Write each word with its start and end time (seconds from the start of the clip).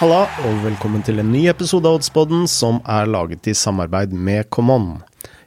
Halla, 0.00 0.24
og 0.46 0.56
velkommen 0.64 1.04
til 1.06 1.20
en 1.22 1.28
ny 1.30 1.44
episode 1.50 1.86
av 1.88 1.98
Oddspodden 2.00 2.48
som 2.50 2.80
er 2.90 3.06
laget 3.10 3.46
i 3.50 3.54
samarbeid 3.56 4.12
med 4.14 4.48
Common. 4.54 4.96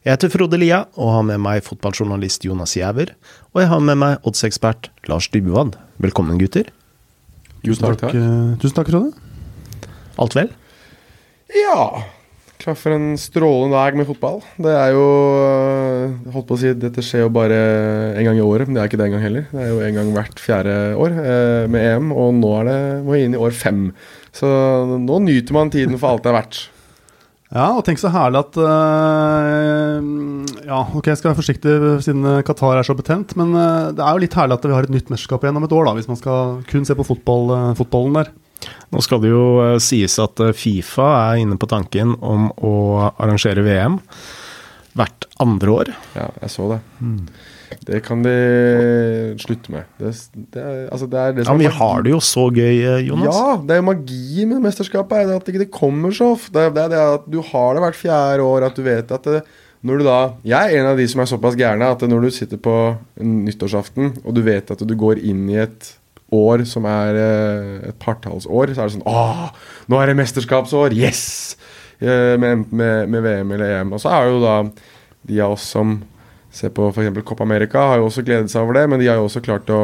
Jeg 0.06 0.14
heter 0.16 0.32
Frode 0.32 0.60
Lia 0.62 0.84
og 0.96 1.12
har 1.18 1.26
med 1.28 1.42
meg 1.44 1.64
fotballjournalist 1.68 2.46
Jonas 2.48 2.78
Giæver. 2.78 3.12
Og 3.52 3.62
jeg 3.64 3.72
har 3.74 3.82
med 3.84 4.00
meg 4.00 4.28
oddsekspert 4.28 4.88
Lars 5.12 5.28
Dybwad. 5.34 5.76
Velkommen, 6.04 6.40
gutter. 6.40 6.70
Tusen 7.66 7.84
takk, 7.90 8.00
takk. 8.06 8.16
eh, 8.16 8.54
tusen 8.62 8.78
takk, 8.80 8.92
Frode. 8.94 9.90
Alt 10.18 10.38
vel? 10.38 10.54
Ja. 11.66 12.06
Klar 12.58 12.78
for 12.80 12.96
en 12.96 13.12
strålende 13.22 13.76
dag 13.78 13.98
med 14.00 14.08
fotball. 14.10 14.40
Det 14.58 14.72
er 14.74 14.96
jo 14.96 15.04
Holdt 16.34 16.48
på 16.50 16.56
å 16.56 16.60
si 16.62 16.72
dette 16.74 17.04
skjer 17.06 17.26
jo 17.26 17.34
bare 17.36 17.58
en 18.18 18.26
gang 18.26 18.40
i 18.40 18.46
året, 18.46 18.66
men 18.70 18.78
det 18.78 18.82
er 18.82 18.90
ikke 18.90 19.00
det 19.02 19.10
engang 19.12 19.26
heller. 19.28 19.46
Det 19.52 19.60
er 19.66 19.70
jo 19.74 19.84
en 19.84 20.00
gang 20.00 20.14
hvert 20.16 20.40
fjerde 20.42 20.78
år 20.98 21.20
eh, 21.20 21.66
med 21.70 21.84
EM, 21.92 22.08
og 22.16 22.32
nå 22.40 22.54
er 22.62 22.72
det 22.72 22.80
må 23.04 23.14
vi 23.18 23.26
inn 23.28 23.36
i 23.36 23.44
år 23.44 23.54
fem. 23.54 23.84
Så 24.38 24.48
nå 25.02 25.22
nyter 25.26 25.56
man 25.56 25.72
tiden 25.74 25.98
for 25.98 26.14
alt 26.14 26.26
det 26.26 26.34
er 26.34 26.42
verdt. 26.42 26.64
Ja, 27.48 27.70
og 27.78 27.86
tenk 27.88 27.96
så 28.02 28.10
herlig 28.12 28.42
at 28.42 28.58
uh, 28.60 30.02
Ja, 30.68 30.82
ok, 30.84 31.06
jeg 31.08 31.20
skal 31.20 31.30
være 31.30 31.38
forsiktig 31.38 31.76
siden 32.04 32.28
Qatar 32.44 32.76
er 32.76 32.84
så 32.84 32.92
betent, 32.98 33.38
men 33.40 33.54
uh, 33.56 33.94
det 33.96 34.04
er 34.04 34.18
jo 34.18 34.24
litt 34.26 34.36
herlig 34.36 34.58
at 34.58 34.68
vi 34.68 34.74
har 34.76 34.84
et 34.84 34.92
nytt 34.92 35.08
mesterskap 35.14 35.46
igjen 35.46 35.56
om 35.56 35.64
et 35.64 35.76
år, 35.78 35.88
da, 35.88 35.94
hvis 35.96 36.10
man 36.12 36.20
skal 36.20 36.58
kun 36.68 36.84
se 36.84 36.98
på 37.00 37.08
fotball, 37.08 37.54
uh, 37.54 37.72
fotballen 37.80 38.20
der. 38.20 38.34
Nå 38.92 39.00
skal 39.06 39.24
det 39.24 39.32
jo 39.32 39.46
sies 39.80 40.18
at 40.20 40.44
Fifa 40.60 41.08
er 41.30 41.46
inne 41.46 41.56
på 41.62 41.72
tanken 41.72 42.18
om 42.20 42.50
å 42.60 42.74
arrangere 43.14 43.64
VM 43.64 44.02
hvert 44.98 45.30
andre 45.40 45.72
år. 45.72 45.94
Ja, 46.18 46.28
jeg 46.42 46.52
så 46.52 46.68
det. 46.74 46.82
Det 47.88 48.00
kan 48.06 48.22
de 48.24 48.34
slutte 49.42 49.72
med. 49.74 49.84
Det, 50.00 50.12
det, 50.54 50.64
altså 50.92 51.08
det 51.12 51.24
Ja, 51.46 51.52
men 51.54 51.60
Vi 51.66 51.72
har 51.78 52.04
det 52.06 52.12
jo 52.14 52.20
så 52.24 52.48
gøy, 52.54 52.76
eh, 52.80 53.02
Jonas. 53.08 53.36
Ja, 53.36 53.56
det 53.64 53.76
er 53.76 53.82
jo 53.82 53.88
magi 53.90 54.46
med 54.48 54.64
mesterskapet. 54.64 55.18
Er 55.28 55.36
at 55.36 55.48
ikke 55.52 55.64
det 55.66 55.72
kommer 55.76 56.16
så 56.16 56.34
ofte. 56.38 56.54
Det 56.74 56.84
er 56.86 56.92
det, 56.94 57.02
at 57.20 57.28
du 57.32 57.40
har 57.52 57.76
det 57.76 57.84
hvert 57.84 58.00
fjerde 58.00 58.46
år. 58.48 58.68
At 58.70 58.76
du 58.80 58.84
vet 58.88 59.12
at 59.12 59.30
det, 59.36 59.44
når 59.88 60.00
du 60.00 60.08
da 60.08 60.18
Jeg 60.48 60.74
er 60.74 60.80
en 60.82 60.92
av 60.94 60.98
de 60.98 61.06
som 61.08 61.22
er 61.22 61.30
såpass 61.30 61.56
gærne 61.60 61.92
at 61.94 62.02
når 62.08 62.28
du 62.28 62.32
sitter 62.34 62.58
på 62.58 62.76
nyttårsaften, 63.22 64.18
og 64.26 64.36
du 64.36 64.42
vet 64.46 64.72
at 64.74 64.84
du 64.88 64.96
går 64.98 65.20
inn 65.22 65.46
i 65.52 65.60
et 65.68 65.94
år 66.34 66.66
som 66.68 66.84
er 66.90 67.16
eh, 67.16 67.90
et 67.92 68.00
partallsår, 68.04 68.74
så 68.76 68.84
er 68.84 68.90
det 68.90 68.96
sånn 68.98 69.06
Åh, 69.08 69.46
nå 69.88 70.00
er 70.02 70.12
det 70.12 70.18
mesterskapsår! 70.20 70.96
Yes! 70.98 71.56
Eh, 72.00 72.36
Med, 72.38 72.66
med, 72.72 73.08
med 73.10 73.24
VM 73.24 73.52
eller 73.56 73.80
EM. 73.80 73.94
Og 73.96 74.02
så 74.04 74.12
er 74.12 74.26
det 74.28 74.34
jo 74.36 74.42
da 74.44 74.58
de 75.28 75.40
av 75.46 75.56
oss 75.56 75.64
som 75.74 75.96
ser 76.58 76.74
på 76.76 76.90
f.eks. 76.92 77.22
Copa 77.28 77.46
America, 77.48 77.88
har 77.94 78.02
jo 78.02 78.10
også 78.10 78.26
gledet 78.28 78.52
seg 78.54 78.66
over 78.66 78.80
det, 78.80 78.86
men 78.92 79.02
de 79.02 79.10
har 79.12 79.20
jo 79.20 79.28
også 79.30 79.44
klart 79.46 79.70
å 79.74 79.82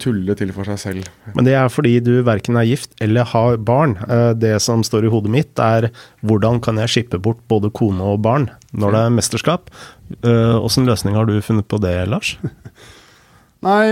tulle 0.00 0.34
til 0.38 0.50
for 0.54 0.66
seg 0.70 0.78
selv. 0.80 1.08
Men 1.36 1.46
det 1.46 1.52
er 1.58 1.68
fordi 1.70 1.98
du 2.02 2.12
verken 2.26 2.56
er 2.56 2.66
gift 2.66 2.94
eller 3.04 3.26
har 3.34 3.58
barn. 3.60 3.96
Eh, 4.08 4.32
Det 4.38 4.54
som 4.64 4.82
står 4.86 5.04
i 5.06 5.12
hodet 5.12 5.30
mitt, 5.34 5.58
er 5.60 5.90
hvordan 6.24 6.62
kan 6.64 6.78
jeg 6.80 6.94
skippe 6.94 7.20
bort 7.22 7.42
både 7.50 7.70
kone 7.74 8.00
og 8.02 8.22
barn 8.24 8.48
når 8.72 8.94
det 8.94 9.02
er 9.04 9.16
mesterskap? 9.18 9.70
Åssen 10.24 10.88
løsning 10.88 11.18
har 11.18 11.28
du 11.28 11.36
funnet 11.44 11.68
på 11.68 11.80
det, 11.82 11.94
Lars? 12.08 12.36
Nei, 13.58 13.86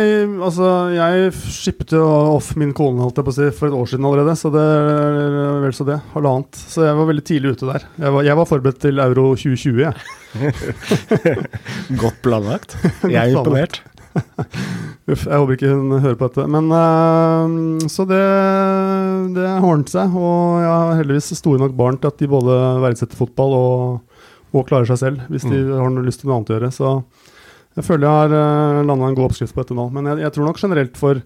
altså 0.46 0.66
jeg 0.94 1.32
skippet 1.34 1.96
jo 1.96 2.04
off 2.36 2.52
min 2.54 2.70
kone 2.76 3.02
holdt 3.02 3.16
jeg 3.18 3.26
på 3.26 3.32
å 3.32 3.34
si, 3.34 3.48
for 3.56 3.66
et 3.66 3.74
år 3.74 3.88
siden 3.90 4.06
allerede, 4.06 4.36
så 4.38 4.52
det 4.54 4.62
er 4.62 5.58
vel 5.64 5.74
så 5.74 5.86
det. 5.88 5.96
Halvannet. 6.12 6.60
Så 6.70 6.84
jeg 6.86 6.98
var 7.00 7.08
veldig 7.08 7.24
tidlig 7.26 7.56
ute 7.56 7.70
der. 7.72 7.88
Jeg 7.98 8.14
var, 8.14 8.28
jeg 8.28 8.38
var 8.38 8.48
forberedt 8.52 8.78
til 8.84 9.02
euro 9.02 9.24
2020, 9.34 9.82
jeg. 9.82 10.54
Godt 12.02 12.22
planlagt. 12.22 12.78
Jeg 13.10 13.18
er 13.24 13.34
imponert. 13.34 13.80
Uff, 15.10 15.22
jeg 15.28 15.36
håper 15.38 15.54
ikke 15.54 15.70
hun 15.70 15.98
hører 16.00 16.16
på 16.18 16.28
dette. 16.30 16.46
Men 16.50 16.70
uh, 16.72 17.86
Så 17.92 18.06
det, 18.08 18.22
det 19.36 19.50
ordnet 19.60 19.92
seg. 19.92 20.14
Og 20.16 20.62
jeg 20.62 20.70
har 20.70 20.98
heldigvis 21.00 21.30
store 21.38 21.60
nok 21.62 21.76
barn 21.78 21.98
til 22.00 22.10
at 22.10 22.22
de 22.22 22.30
både 22.30 22.56
verdsetter 22.84 23.18
fotball 23.18 23.54
og, 23.58 24.20
og 24.54 24.66
klarer 24.70 24.88
seg 24.88 25.02
selv, 25.02 25.26
hvis 25.32 25.46
de 25.46 25.60
har 25.74 25.90
noe 25.92 26.06
lyst 26.06 26.22
til 26.22 26.30
noe 26.30 26.38
annet 26.40 26.52
å 26.54 26.56
gjøre. 26.56 26.72
Så 26.74 26.94
jeg 27.76 27.84
føler 27.86 28.06
jeg 28.08 28.20
har 28.22 28.36
uh, 28.36 28.84
landa 28.88 29.10
en 29.10 29.18
god 29.18 29.30
oppskrift 29.30 29.54
på 29.56 29.62
dette 29.62 29.76
nå. 29.76 29.88
Men 29.94 30.10
jeg, 30.12 30.24
jeg 30.26 30.34
tror 30.36 30.48
nok 30.48 30.62
generelt 30.62 30.96
for 31.00 31.20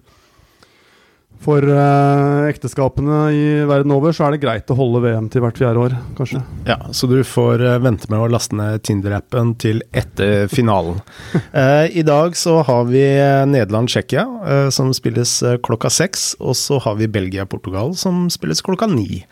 for 1.41 1.65
eh, 1.65 2.49
ekteskapene 2.50 3.21
i 3.33 3.44
verden 3.69 3.94
over 3.94 4.12
så 4.12 4.27
er 4.27 4.34
det 4.34 4.43
greit 4.43 4.69
å 4.72 4.77
holde 4.77 5.00
VM 5.06 5.31
til 5.33 5.41
hvert 5.41 5.56
fjerde 5.56 5.84
år, 5.87 5.94
kanskje. 6.19 6.43
Ja, 6.69 6.77
Så 6.93 7.09
du 7.09 7.16
får 7.25 7.65
eh, 7.65 7.78
vente 7.81 8.10
med 8.12 8.21
å 8.21 8.28
laste 8.28 8.59
ned 8.59 8.83
Tinder-appen 8.84 9.55
til 9.60 9.83
etter 9.97 10.50
finalen. 10.53 11.00
Eh, 11.50 11.89
I 11.99 12.03
dag 12.06 12.37
så 12.39 12.60
har 12.66 12.84
vi 12.87 13.00
eh, 13.03 13.43
Nederland-Tsjekkia, 13.49 14.22
eh, 14.53 14.69
som 14.75 14.93
spilles 14.94 15.33
eh, 15.47 15.56
klokka 15.65 15.91
seks. 15.91 16.34
Og 16.39 16.55
så 16.59 16.78
har 16.84 16.94
vi 17.00 17.09
Belgia-Portugal, 17.10 17.94
som 17.99 18.28
spilles 18.33 18.60
klokka 18.65 18.87
ni. 18.91 19.22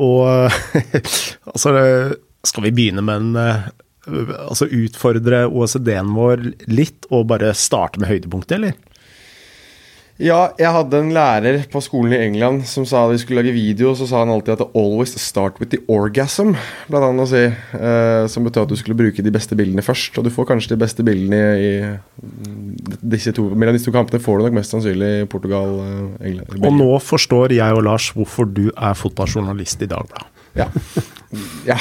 Og 0.00 0.24
eh, 0.26 0.96
altså 1.52 1.74
eh, 1.78 2.16
Skal 2.48 2.66
vi 2.66 2.74
begynne 2.74 3.04
med 3.06 3.20
en 3.20 3.38
eh, 3.38 3.70
Altså 4.06 4.68
utfordre 4.72 5.44
OECD-en 5.50 6.14
vår 6.16 6.46
litt, 6.72 7.04
og 7.12 7.28
bare 7.32 7.52
starte 7.58 8.00
med 8.00 8.08
høydepunktet, 8.08 8.56
eller? 8.56 8.78
Ja, 10.20 10.50
jeg 10.60 10.68
hadde 10.68 10.98
en 11.00 11.14
lærer 11.16 11.62
på 11.72 11.80
skolen 11.80 12.12
i 12.12 12.18
England 12.20 12.66
som 12.68 12.84
sa 12.84 13.06
at 13.06 13.14
vi 13.14 13.20
skulle 13.22 13.40
lage 13.40 13.54
video, 13.56 13.94
så 13.96 14.04
sa 14.08 14.18
han 14.20 14.28
alltid 14.28 14.52
at 14.52 14.74
'always 14.76 15.16
start 15.16 15.58
with 15.60 15.70
the 15.72 15.80
orgasm', 15.88 16.52
blant 16.90 17.04
annet 17.04 17.24
å 17.24 17.28
si. 17.30 17.44
Eh, 17.80 18.26
som 18.28 18.44
betød 18.44 18.62
at 18.62 18.68
du 18.68 18.76
skulle 18.76 18.98
bruke 19.00 19.24
de 19.24 19.30
beste 19.30 19.56
bildene 19.56 19.80
først. 19.80 20.18
Og 20.18 20.24
du 20.24 20.30
får 20.30 20.44
kanskje 20.44 20.76
de 20.76 20.76
beste 20.76 21.02
bildene 21.02 21.40
i, 21.56 21.72
i 21.80 22.96
disse 23.00 23.32
to 23.32 23.48
Mellom 23.48 23.72
disse 23.72 23.88
to 23.88 23.96
kampene 23.96 24.20
får 24.20 24.38
du 24.38 24.44
nok 24.44 24.58
mest 24.60 24.70
sannsynlig 24.70 25.22
i 25.22 25.24
Portugal, 25.24 25.80
eh, 25.80 26.26
England 26.28 26.66
Og 26.66 26.72
nå 26.72 27.00
forstår 27.00 27.56
jeg 27.56 27.72
og 27.72 27.84
Lars 27.84 28.12
hvorfor 28.12 28.44
du 28.44 28.68
er 28.76 28.92
fotballjournalist 28.92 29.82
i 29.82 29.86
Dagbladet. 29.88 30.28
Ja. 30.54 30.68
ja. 31.70 31.78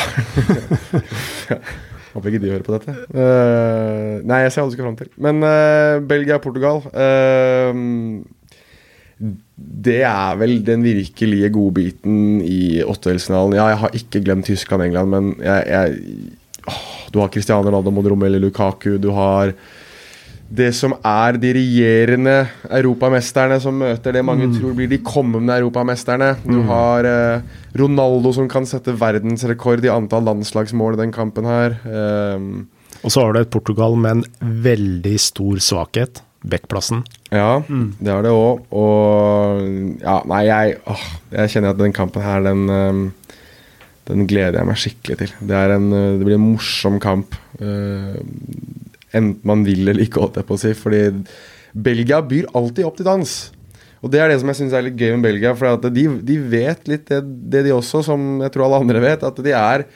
Håper 2.14 2.32
ikke 2.32 2.42
de 2.42 2.52
hører 2.52 2.66
på 2.66 2.74
dette. 2.76 2.96
Uh, 3.14 4.20
nei, 4.28 4.42
jeg 4.46 4.54
ser 4.54 4.64
hva 4.64 4.70
du 4.70 4.76
skal 4.76 4.88
fram 4.88 5.00
til. 5.00 5.10
Men 5.22 5.44
uh, 5.46 6.02
Belgia-Portugal 6.10 6.82
Det 9.20 10.00
er 10.08 10.40
vel 10.40 10.56
den 10.66 10.86
virkelige 10.86 11.52
godbiten 11.54 12.40
i 12.46 12.80
åttedelsfinalen. 12.82 13.58
Ja, 13.60 13.68
jeg 13.74 13.82
har 13.84 14.00
ikke 14.02 14.24
glemt 14.26 14.50
Tyskland-England, 14.50 15.14
men 15.14 15.34
jeg, 15.44 15.68
jeg 15.70 16.72
åh, 16.72 16.88
Du 17.14 17.20
har 17.22 17.32
Cristiano 17.34 17.68
Ronaldo 17.68 17.94
mot 17.94 18.08
Romelu 18.10 18.40
Lukaku. 18.42 18.96
Du 18.98 19.12
har 19.18 19.54
det 20.50 20.72
som 20.74 20.96
er 21.06 21.38
de 21.38 21.52
regjerende 21.54 22.36
europamesterne 22.74 23.60
som 23.62 23.76
møter 23.78 24.16
det 24.16 24.24
mange 24.26 24.48
tror 24.56 24.74
blir 24.78 24.90
de 24.90 24.98
kommende 25.06 25.54
europamesterne. 25.60 26.32
Du 26.42 26.64
har 26.70 27.06
eh, 27.06 27.44
Ronaldo 27.78 28.32
som 28.34 28.50
kan 28.50 28.66
sette 28.70 28.96
verdensrekord 28.98 29.86
i 29.86 29.92
antall 29.94 30.26
landslagsmål 30.26 30.98
i 30.98 31.02
den 31.04 31.14
kampen 31.14 31.46
her. 31.50 31.78
Um, 31.86 32.68
Og 33.04 33.14
så 33.14 33.24
har 33.24 33.34
du 33.34 33.44
et 33.44 33.54
Portugal 33.54 33.96
med 33.96 34.18
en 34.18 34.58
veldig 34.66 35.16
stor 35.22 35.62
svakhet. 35.62 36.24
Bekkplassen. 36.40 37.02
ja, 37.36 37.60
det 37.68 38.08
har 38.08 38.24
det 38.24 38.32
òg. 38.32 38.62
Og 38.72 40.00
ja, 40.00 40.22
nei, 40.32 40.46
jeg, 40.48 40.78
åh, 40.88 41.08
jeg 41.36 41.52
kjenner 41.52 41.76
at 41.76 41.82
den 41.82 41.94
kampen 41.94 42.24
her, 42.24 42.46
den 42.48 42.70
um, 42.72 43.02
den 44.10 44.26
gleder 44.30 44.60
jeg 44.60 44.70
meg 44.70 44.80
skikkelig 44.82 45.18
til. 45.22 45.34
Det, 45.46 45.58
en, 45.76 45.92
eh, 45.94 46.14
det 46.18 46.26
blir 46.26 46.40
en 46.40 46.48
morsom 46.48 47.00
kamp. 47.04 47.36
eh, 47.60 48.16
enten 49.16 49.48
man 49.48 49.64
vil 49.68 49.88
eller 49.88 50.04
ikke, 50.06 50.22
holdt 50.24 50.42
jeg 50.42 50.50
på 50.50 50.58
å 50.58 50.62
si. 50.62 50.74
Fordi 50.78 51.06
Belgia 51.74 52.22
byr 52.26 52.50
alltid 52.58 52.88
opp 52.88 53.00
til 53.00 53.10
dans. 53.10 53.38
Og 54.00 54.12
det 54.14 54.22
er 54.24 54.32
det 54.32 54.40
som 54.42 54.52
jeg 54.52 54.62
syns 54.62 54.76
er 54.76 54.86
litt 54.86 55.00
gøy 55.00 55.16
med 55.18 55.26
Belgia. 55.28 55.56
For 55.58 55.90
de, 55.90 56.06
de 56.26 56.38
vet 56.52 56.92
litt 56.92 57.10
det, 57.12 57.24
det 57.52 57.66
de 57.68 57.74
også, 57.76 58.04
som 58.08 58.44
jeg 58.44 58.54
tror 58.56 58.68
alle 58.68 58.84
andre 58.86 59.02
vet, 59.04 59.26
at 59.26 59.44
de 59.46 59.56
er 59.56 59.90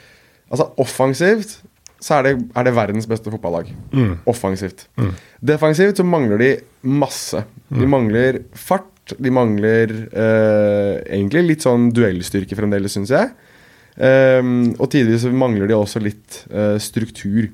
Altså 0.52 0.66
offensivt 0.78 1.54
så 2.04 2.18
er 2.18 2.26
det, 2.26 2.32
er 2.52 2.66
det 2.66 2.74
verdens 2.76 3.06
beste 3.08 3.30
fotballag. 3.32 3.70
Offensivt. 4.28 4.84
Defensivt 5.40 5.96
så 5.96 6.04
mangler 6.04 6.42
de 6.42 6.50
masse. 6.84 7.40
De 7.72 7.88
mangler 7.88 8.42
fart. 8.52 9.14
De 9.20 9.32
mangler 9.32 9.90
eh, 10.12 11.00
egentlig 11.12 11.42
litt 11.48 11.64
sånn 11.64 11.90
duellstyrke 11.96 12.56
fremdeles, 12.56 12.92
syns 12.96 13.12
jeg. 13.12 13.32
Um, 13.94 14.72
og 14.80 14.88
tidvis 14.90 15.26
mangler 15.30 15.68
de 15.70 15.76
også 15.76 16.00
litt 16.02 16.42
eh, 16.50 16.76
struktur. 16.82 17.50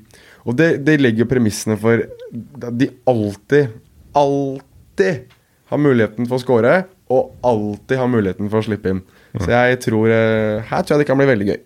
Og 0.47 0.57
det, 0.57 0.69
det 0.85 0.97
legger 1.01 1.29
premissene 1.29 1.77
for 1.79 2.01
at 2.01 2.77
de 2.79 2.89
alltid, 3.09 3.75
alltid 4.17 5.37
har 5.71 5.81
muligheten 5.81 6.27
for 6.27 6.39
å 6.39 6.43
score, 6.43 6.73
og 7.11 7.35
alltid 7.45 7.99
har 7.99 8.09
muligheten 8.11 8.49
for 8.51 8.61
å 8.61 8.65
slippe 8.65 8.91
inn. 8.91 9.03
Så 9.37 9.51
jeg 9.51 9.77
tror 9.85 10.11
eh, 10.11 10.63
Her 10.67 10.83
tror 10.83 10.97
jeg 10.97 11.03
det 11.03 11.07
kan 11.07 11.19
bli 11.19 11.29
veldig 11.29 11.47
gøy. 11.51 11.59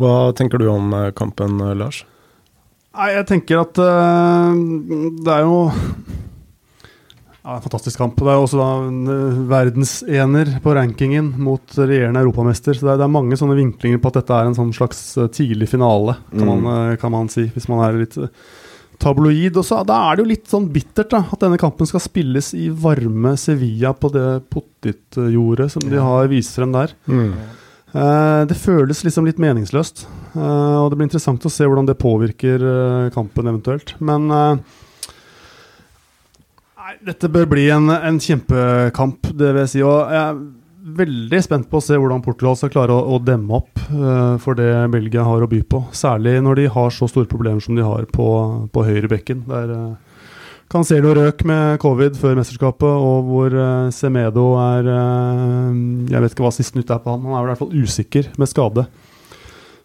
Hva 0.00 0.14
tenker 0.36 0.60
du 0.60 0.68
om 0.72 0.94
eh, 0.96 1.10
kampen, 1.16 1.58
eh, 1.64 1.76
Lars? 1.76 2.04
Nei, 2.96 3.12
jeg 3.14 3.26
tenker 3.28 3.60
at 3.60 3.78
uh, 3.78 4.50
det 5.22 5.30
er 5.30 5.44
jo 5.46 5.58
ja, 7.42 7.54
en 7.56 7.62
fantastisk 7.64 7.98
kamp. 8.00 8.18
Det 8.20 8.28
er 8.28 8.36
jo 8.38 8.46
også 8.46 8.60
da 8.60 8.70
eh, 9.14 9.38
verdensener 9.50 10.50
på 10.64 10.74
rankingen 10.76 11.32
mot 11.40 11.76
regjerende 11.78 12.20
europamester. 12.24 12.76
Så 12.76 12.84
det 12.86 12.94
er, 12.94 12.98
det 13.00 13.06
er 13.06 13.14
mange 13.18 13.38
sånne 13.40 13.56
vinklinger 13.58 14.00
på 14.02 14.10
at 14.12 14.18
dette 14.20 14.36
er 14.36 14.50
en 14.50 14.58
sånn 14.58 14.74
slags 14.76 15.00
eh, 15.16 15.30
tidlig 15.32 15.70
finale, 15.72 16.18
kan, 16.32 16.44
Mm. 16.44 16.50
man, 16.50 16.90
eh, 16.92 16.96
kan 17.00 17.14
man 17.14 17.30
si. 17.32 17.46
Hvis 17.54 17.68
man 17.72 17.84
er 17.86 18.02
litt 18.02 18.18
tabloid. 19.00 19.56
Og 19.56 19.64
så, 19.64 19.80
da 19.88 19.96
er 20.10 20.16
det 20.18 20.24
jo 20.24 20.30
litt 20.34 20.50
sånn 20.52 20.68
bittert 20.72 21.14
da, 21.14 21.22
at 21.32 21.40
denne 21.40 21.56
kampen 21.60 21.88
skal 21.88 22.02
spilles 22.04 22.52
i 22.54 22.68
varme 22.68 23.32
Sevilla 23.40 23.94
på 23.96 24.10
det 24.12 24.26
pottitjordet 24.52 25.70
som 25.72 25.86
de 25.88 25.96
har 25.96 26.28
vist 26.28 26.54
frem 26.58 26.74
der. 26.76 26.92
Mm. 27.08 27.32
Uh, 27.90 28.44
det 28.46 28.54
føles 28.54 29.00
liksom 29.02 29.24
litt 29.26 29.40
meningsløst. 29.42 30.04
Uh, 30.36 30.84
og 30.84 30.92
det 30.92 30.98
blir 31.00 31.08
interessant 31.08 31.42
å 31.48 31.50
se 31.50 31.64
hvordan 31.66 31.88
det 31.88 31.96
påvirker 31.98 32.62
uh, 32.62 33.08
kampen 33.10 33.48
eventuelt. 33.50 33.96
Men 33.98 34.28
dette 37.06 37.30
bør 37.32 37.46
bli 37.50 37.68
en, 37.72 37.90
en 37.92 38.18
kjempekamp, 38.20 39.30
det 39.36 39.52
vil 39.52 39.62
jeg 39.64 39.72
si. 39.74 39.82
Og 39.86 40.12
jeg 40.12 40.20
er 40.20 40.40
veldig 41.00 41.40
spent 41.44 41.68
på 41.70 41.78
å 41.80 41.84
se 41.84 41.98
hvordan 42.00 42.22
Portugal 42.24 42.56
skal 42.58 42.72
klare 42.72 42.96
å, 42.96 43.02
å 43.14 43.20
demme 43.22 43.58
opp 43.60 43.82
uh, 43.92 44.36
for 44.42 44.58
det 44.58 44.70
Belgia 44.92 45.24
har 45.26 45.44
å 45.44 45.50
by 45.50 45.60
på. 45.68 45.82
Særlig 45.96 46.38
når 46.44 46.62
de 46.62 46.70
har 46.76 46.94
så 46.94 47.08
store 47.10 47.30
problemer 47.30 47.62
som 47.64 47.76
de 47.78 47.84
har 47.86 48.08
på, 48.10 48.28
på 48.72 48.86
høyre 48.86 49.10
bekken. 49.12 49.44
Der 49.50 49.74
uh, 49.74 50.10
Cancelo 50.70 51.12
røk 51.16 51.42
med 51.50 51.80
covid 51.82 52.14
før 52.18 52.36
mesterskapet, 52.38 52.86
og 52.86 53.26
hvor 53.26 53.54
uh, 53.58 53.90
Semedo 53.90 54.52
er 54.62 54.86
eh, 54.86 55.80
Jeg 56.12 56.22
vet 56.22 56.34
ikke 56.36 56.44
hva 56.44 56.52
siste 56.54 56.78
nytt 56.78 56.92
er 56.94 57.00
på 57.02 57.10
han, 57.10 57.24
han 57.26 57.40
er 57.40 57.48
i 57.48 57.50
hvert 57.50 57.62
fall 57.64 57.74
usikker 57.74 58.28
med 58.38 58.50
skade. 58.50 58.86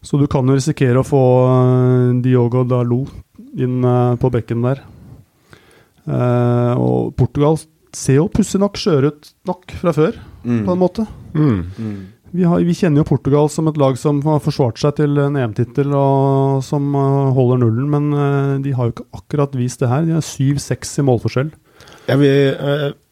Så 0.05 0.19
du 0.21 0.27
kan 0.29 0.45
jo 0.45 0.53
risikere 0.53 1.01
å 1.01 1.07
få 1.07 1.23
eh, 1.49 2.09
Diogo 2.21 2.61
Dalot 2.69 3.09
inn 3.57 3.81
eh, 3.81 4.17
på 4.21 4.29
bekken 4.33 4.61
der. 4.61 4.83
Eh, 6.07 6.73
og 6.77 7.15
Portugal 7.17 7.57
ser 7.95 8.19
jo 8.19 8.27
pussig 8.29 8.59
nok 8.61 8.77
skjøre 8.77 9.09
ut 9.13 9.31
nok 9.49 9.71
fra 9.81 9.93
før, 9.95 10.17
Mm. 10.45 10.59
på 10.67 10.71
en 10.75 10.77
måte. 10.81 11.07
Mm. 11.33 11.61
Mm. 11.79 12.01
Vi, 12.35 12.43
har, 12.45 12.59
vi 12.61 12.73
kjenner 12.75 13.01
jo 13.01 13.07
Portugal 13.09 13.47
som 13.49 13.67
et 13.71 13.77
lag 13.81 13.95
som 13.97 14.19
har 14.27 14.41
forsvart 14.43 14.77
seg 14.77 14.97
til 14.99 15.17
en 15.17 15.37
EM-tittel 15.39 15.93
og 15.97 16.61
som 16.67 16.89
eh, 16.93 17.31
holder 17.33 17.61
nullen, 17.63 17.87
men 17.89 18.09
eh, 18.13 18.57
de 18.61 18.73
har 18.77 18.89
jo 18.91 18.93
ikke 18.97 19.07
akkurat 19.21 19.55
vist 19.57 19.79
det 19.81 19.89
her. 19.89 20.05
De 20.05 20.13
har 20.17 20.21
7-6 20.25 20.99
i 20.99 21.05
målforskjell. 21.07 21.49
Ja, 22.05 22.15
vi, 22.21 22.29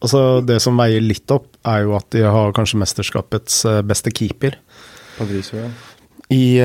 altså 0.03 0.43
det 0.45 0.59
som 0.61 0.77
veier 0.77 1.01
litt 1.01 1.31
opp, 1.33 1.47
er 1.65 1.87
jo 1.87 1.95
at 1.97 2.11
de 2.13 2.21
har 2.21 2.53
kanskje 2.53 2.77
mesterskapets 2.83 3.63
beste 3.89 4.11
keeper. 4.13 4.59
Patricio, 5.17 5.63
ja. 5.63 5.71
I 6.29 6.61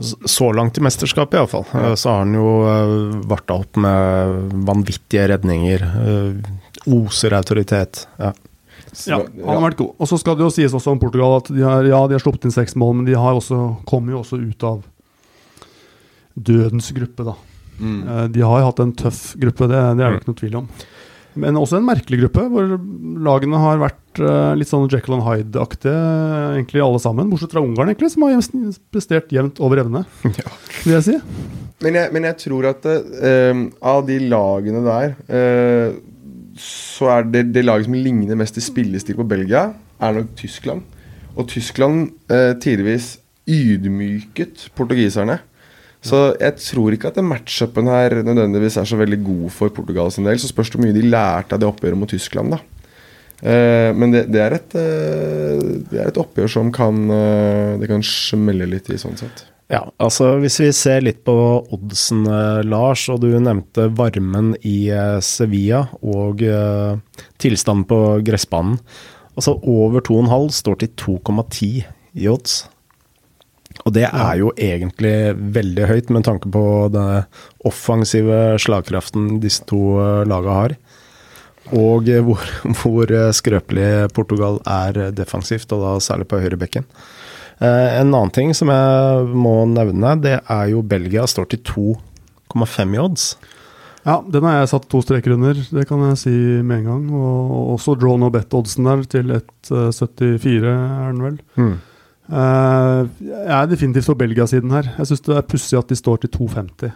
Så 0.00 0.46
langt 0.56 0.78
i 0.78 0.80
mesterskapet, 0.84 1.36
iallfall. 1.36 1.66
ja. 1.76 1.90
så 1.96 2.08
har 2.14 2.22
han 2.22 2.32
jo 2.34 2.46
uh, 2.64 3.18
varta 3.28 3.58
opp 3.60 3.76
med 3.76 4.54
vanvittige 4.64 5.26
redninger. 5.28 5.82
eh, 5.84 6.54
oser 6.88 7.34
autoritet. 7.36 8.06
Ja. 8.16 8.30
Ja, 9.06 9.18
han 9.20 9.54
har 9.54 9.60
vært 9.68 9.76
god. 9.78 9.90
Og 10.00 10.08
så 10.08 10.16
skal 10.18 10.34
det 10.38 10.42
jo 10.46 10.50
sies 10.50 10.72
også 10.74 10.90
om 10.94 10.98
Portugal 10.98 11.36
at 11.36 11.50
de 11.52 11.60
har, 11.62 11.84
ja, 11.86 12.00
de 12.08 12.16
har 12.16 12.22
sluppet 12.24 12.48
inn 12.48 12.54
seks 12.54 12.74
mål, 12.80 12.96
men 12.98 13.04
de 13.06 13.14
har 13.14 13.36
også, 13.38 13.58
kommer 13.86 14.16
jo 14.16 14.22
også 14.24 14.40
ut 14.40 14.64
av 14.66 14.80
dødens 16.34 16.90
gruppe, 16.96 17.26
da. 17.28 17.34
Mm. 17.80 18.00
Eh, 18.08 18.24
De 18.34 18.40
har 18.44 18.60
jo 18.62 18.70
hatt 18.70 18.80
en 18.82 18.92
tøff 18.96 19.20
gruppe, 19.40 19.68
det, 19.70 19.82
det 19.98 20.04
er 20.06 20.10
det 20.16 20.22
ikke 20.22 20.32
noe 20.32 20.40
tvil 20.40 20.56
om. 20.62 20.68
Men 21.38 21.58
også 21.60 21.78
en 21.78 21.86
merkelig 21.86 22.18
gruppe, 22.24 22.42
hvor 22.50 22.72
lagene 23.22 23.58
har 23.62 23.78
vært 23.78 24.18
eh, 24.18 24.52
litt 24.58 24.70
sånn 24.70 24.88
Jekyll 24.90 25.14
and 25.18 25.26
Hyde-aktige, 25.26 25.94
egentlig 26.56 26.82
alle 26.82 26.98
sammen. 27.02 27.30
Bortsett 27.30 27.54
fra 27.54 27.62
Ungarn, 27.62 27.92
egentlig, 27.92 28.10
som 28.14 28.26
har 28.26 28.40
prestert 28.90 29.30
jevnt 29.34 29.60
over 29.62 29.84
evne, 29.84 30.02
Ja. 30.40 30.50
vil 30.82 30.96
jeg 30.96 31.06
si. 31.06 31.16
Men, 31.80 31.96
jeg, 31.96 32.12
men 32.12 32.26
jeg 32.28 32.36
tror 32.42 32.66
at 32.74 32.84
uh, 32.90 33.60
av 33.88 34.02
de 34.04 34.18
lagene 34.28 34.82
der 34.84 35.14
uh, 35.32 35.94
Så 36.60 37.08
er 37.08 37.24
det 37.32 37.46
det 37.54 37.62
laget 37.64 37.86
som 37.88 37.94
ligner 37.96 38.36
mest 38.36 38.58
i 38.60 38.64
spillestil 38.64 39.16
på 39.16 39.24
Belgia, 39.30 39.70
er 40.02 40.18
nok 40.18 40.34
Tyskland. 40.36 40.82
Og 41.38 41.46
Tyskland 41.48 42.10
eh, 42.28 42.52
tidvis 42.60 43.14
ydmyket 43.48 44.66
portugiserne. 44.76 45.38
Så 46.00 46.18
jeg 46.40 46.56
tror 46.64 46.94
ikke 46.96 47.10
at 47.10 47.18
den 47.20 47.28
matchupen 47.28 47.88
her 47.90 48.22
nødvendigvis 48.24 48.78
er 48.80 48.88
så 48.88 48.96
veldig 48.96 49.20
god 49.24 49.46
for 49.52 49.72
Portugal 49.76 50.08
sin 50.12 50.24
del. 50.24 50.40
Så 50.40 50.48
spørs 50.48 50.72
det 50.72 50.78
hvor 50.78 50.86
mye 50.86 50.96
de 50.96 51.04
lærte 51.04 51.56
av 51.56 51.60
det 51.60 51.68
oppgjøret 51.68 52.00
mot 52.00 52.10
Tyskland, 52.10 52.56
da. 52.56 52.62
Eh, 53.40 53.90
men 53.96 54.12
det, 54.12 54.26
det, 54.32 54.40
er 54.44 54.56
et, 54.58 54.74
eh, 54.76 55.60
det 55.88 56.00
er 56.00 56.10
et 56.10 56.18
oppgjør 56.20 56.50
som 56.52 56.68
kan 56.76 57.06
eh, 57.08 57.78
Det 57.80 57.88
kan 57.88 58.02
smelle 58.04 58.66
litt 58.68 58.90
i, 58.92 58.98
sånn 59.00 59.16
sett. 59.16 59.46
Ja, 59.70 59.84
altså 60.02 60.34
hvis 60.42 60.58
vi 60.60 60.68
ser 60.74 61.04
litt 61.06 61.22
på 61.24 61.32
oddsen, 61.70 62.24
Lars, 62.66 63.04
og 63.12 63.20
du 63.22 63.28
nevnte 63.38 63.86
varmen 63.94 64.50
i 64.66 64.90
Sevilla 65.22 65.84
og 66.02 66.42
tilstanden 67.38 67.84
på 67.86 68.00
gressbanen. 68.26 68.80
Altså 69.38 69.54
over 69.62 70.02
2,5 70.02 70.50
står 70.58 70.80
til 70.80 70.90
2,10 70.98 71.70
i 72.18 72.26
odds. 72.32 72.64
Og 73.90 73.96
det 73.96 74.06
er 74.06 74.36
jo 74.38 74.52
egentlig 74.54 75.34
veldig 75.34 75.86
høyt 75.90 76.14
med 76.14 76.22
tanke 76.28 76.46
på 76.54 76.64
den 76.94 77.24
offensive 77.66 78.54
slagkraften 78.62 79.40
disse 79.42 79.66
to 79.66 79.98
lagene 79.98 80.28
laga 80.30 80.54
har. 80.54 80.76
Og 81.76 82.08
eh, 82.10 82.22
hvor, 82.24 82.42
hvor 82.80 83.10
eh, 83.10 83.30
skrøpelig 83.34 84.10
Portugal 84.16 84.60
er 84.66 84.98
eh, 84.98 85.14
defensivt, 85.14 85.70
og 85.74 85.82
da 85.84 85.94
særlig 86.02 86.28
på 86.30 86.40
høyrebekken. 86.42 86.86
Eh, 87.60 88.00
en 88.00 88.14
annen 88.14 88.34
ting 88.34 88.54
som 88.56 88.70
jeg 88.72 89.30
må 89.34 89.62
nevne, 89.70 90.16
det 90.22 90.38
er 90.40 90.70
jo 90.72 90.82
Belgia 90.86 91.26
står 91.28 91.50
til 91.52 91.64
2,5 92.54 92.94
i 92.96 93.02
odds. 93.02 93.32
Ja, 94.06 94.16
den 94.24 94.46
har 94.48 94.62
jeg 94.62 94.70
satt 94.70 94.86
to 94.88 95.02
streker 95.04 95.34
under, 95.34 95.58
det 95.60 95.84
kan 95.90 96.00
jeg 96.08 96.20
si 96.22 96.32
med 96.64 96.80
en 96.80 96.88
gang. 96.88 97.02
Og 97.12 97.74
også 97.76 97.98
draw 98.00 98.16
no 98.18 98.30
bet-oddsen 98.32 98.88
der 98.88 99.04
til 99.12 99.34
1,74 99.36 100.70
er 100.70 101.12
den 101.12 101.24
vel. 101.26 101.40
Eh, 101.60 101.78
jeg 102.30 103.54
er 103.58 103.70
definitivt 103.70 104.06
på 104.12 104.18
Belgia-siden 104.20 104.70
her. 104.74 104.92
Jeg 104.98 105.10
syns 105.10 105.24
det 105.26 105.36
er 105.38 105.46
pussig 105.50 105.78
at 105.80 105.90
de 105.90 105.98
står 105.98 106.22
til 106.24 106.30
2,50. 106.36 106.92